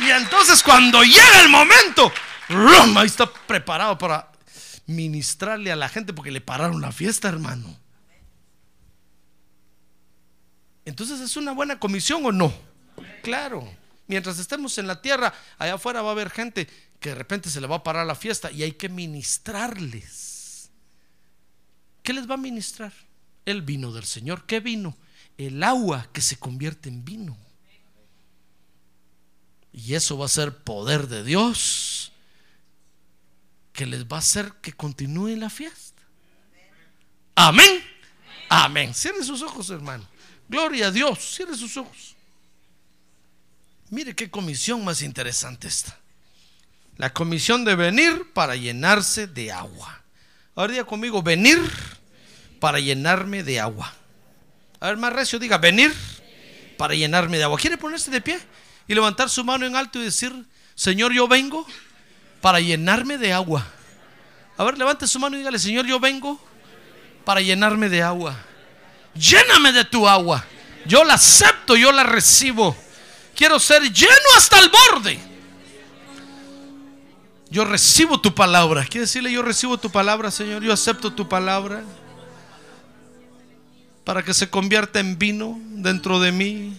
[0.00, 2.12] Y entonces cuando llega el momento,
[2.48, 4.30] ahí está preparado para
[4.86, 7.76] ministrarle a la gente porque le pararon la fiesta, hermano.
[10.84, 12.52] Entonces es una buena comisión o no?
[13.22, 13.68] Claro.
[14.06, 16.68] Mientras estemos en la tierra, allá afuera va a haber gente
[17.00, 20.70] que de repente se le va a parar la fiesta y hay que ministrarles.
[22.04, 22.92] ¿Qué les va a ministrar?
[23.44, 24.46] El vino del Señor.
[24.46, 24.96] ¿Qué vino?
[25.36, 27.36] El agua que se convierte en vino.
[29.72, 32.12] Y eso va a ser poder de Dios
[33.76, 36.02] que les va a hacer que continúe la fiesta.
[37.36, 37.84] Amén.
[38.48, 38.94] Amén.
[38.94, 40.08] Cierren sus ojos, hermano.
[40.48, 41.18] Gloria a Dios.
[41.36, 42.16] Cierre sus ojos.
[43.90, 45.96] Mire qué comisión más interesante esta.
[46.96, 50.00] La comisión de venir para llenarse de agua.
[50.54, 51.60] Ahora diga conmigo, venir
[52.58, 53.92] para llenarme de agua.
[54.80, 55.94] A ver, más recio, diga, venir
[56.78, 57.58] para llenarme de agua.
[57.58, 58.40] ¿Quiere ponerse de pie
[58.88, 60.32] y levantar su mano en alto y decir,
[60.74, 61.66] Señor, yo vengo
[62.40, 63.66] para llenarme de agua?
[64.56, 66.40] A ver, levante su mano y dígale, Señor, yo vengo
[67.24, 68.36] para llenarme de agua.
[69.14, 70.44] Lléname de tu agua.
[70.86, 72.76] Yo la acepto, yo la recibo.
[73.34, 75.18] Quiero ser lleno hasta el borde.
[77.50, 78.84] Yo recibo tu palabra.
[78.84, 80.62] Quiere decirle, yo recibo tu palabra, Señor.
[80.62, 81.82] Yo acepto tu palabra
[84.04, 86.76] para que se convierta en vino dentro de mí.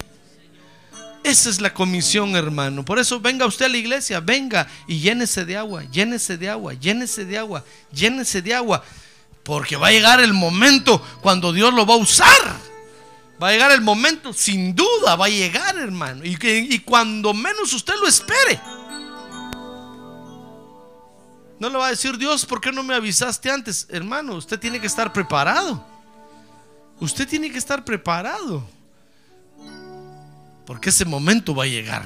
[1.23, 2.85] Esa es la comisión, hermano.
[2.85, 6.73] Por eso venga usted a la iglesia, venga y llénese de agua, llénese de agua,
[6.73, 8.83] llénese de agua, llénese de agua.
[9.43, 12.67] Porque va a llegar el momento cuando Dios lo va a usar.
[13.41, 16.25] Va a llegar el momento, sin duda, va a llegar, hermano.
[16.25, 18.59] Y, y cuando menos usted lo espere.
[21.59, 23.87] No le va a decir Dios, ¿por qué no me avisaste antes?
[23.89, 25.83] Hermano, usted tiene que estar preparado.
[26.99, 28.67] Usted tiene que estar preparado.
[30.67, 32.03] Porque ese momento va a llegar.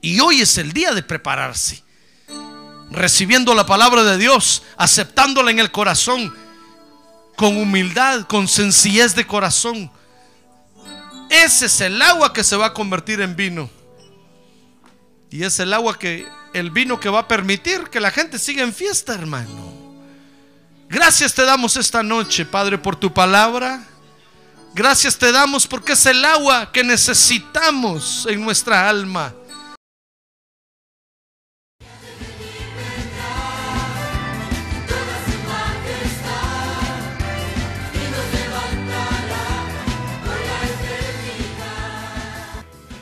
[0.00, 1.84] Y hoy es el día de prepararse.
[2.90, 6.34] Recibiendo la palabra de Dios, aceptándola en el corazón
[7.36, 9.92] con humildad, con sencillez de corazón.
[11.28, 13.68] Ese es el agua que se va a convertir en vino.
[15.30, 18.62] Y es el agua que, el vino que va a permitir que la gente siga
[18.62, 19.76] en fiesta, hermano.
[20.88, 23.86] Gracias te damos esta noche, Padre, por tu palabra.
[24.74, 29.34] Gracias te damos porque es el agua que necesitamos en nuestra alma.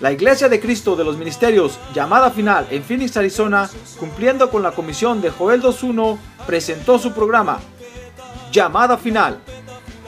[0.01, 4.73] La Iglesia de Cristo de los Ministerios, llamada final en Phoenix, Arizona, cumpliendo con la
[4.73, 7.59] comisión de Joel 2.1, presentó su programa,
[8.53, 9.41] Llamada Final.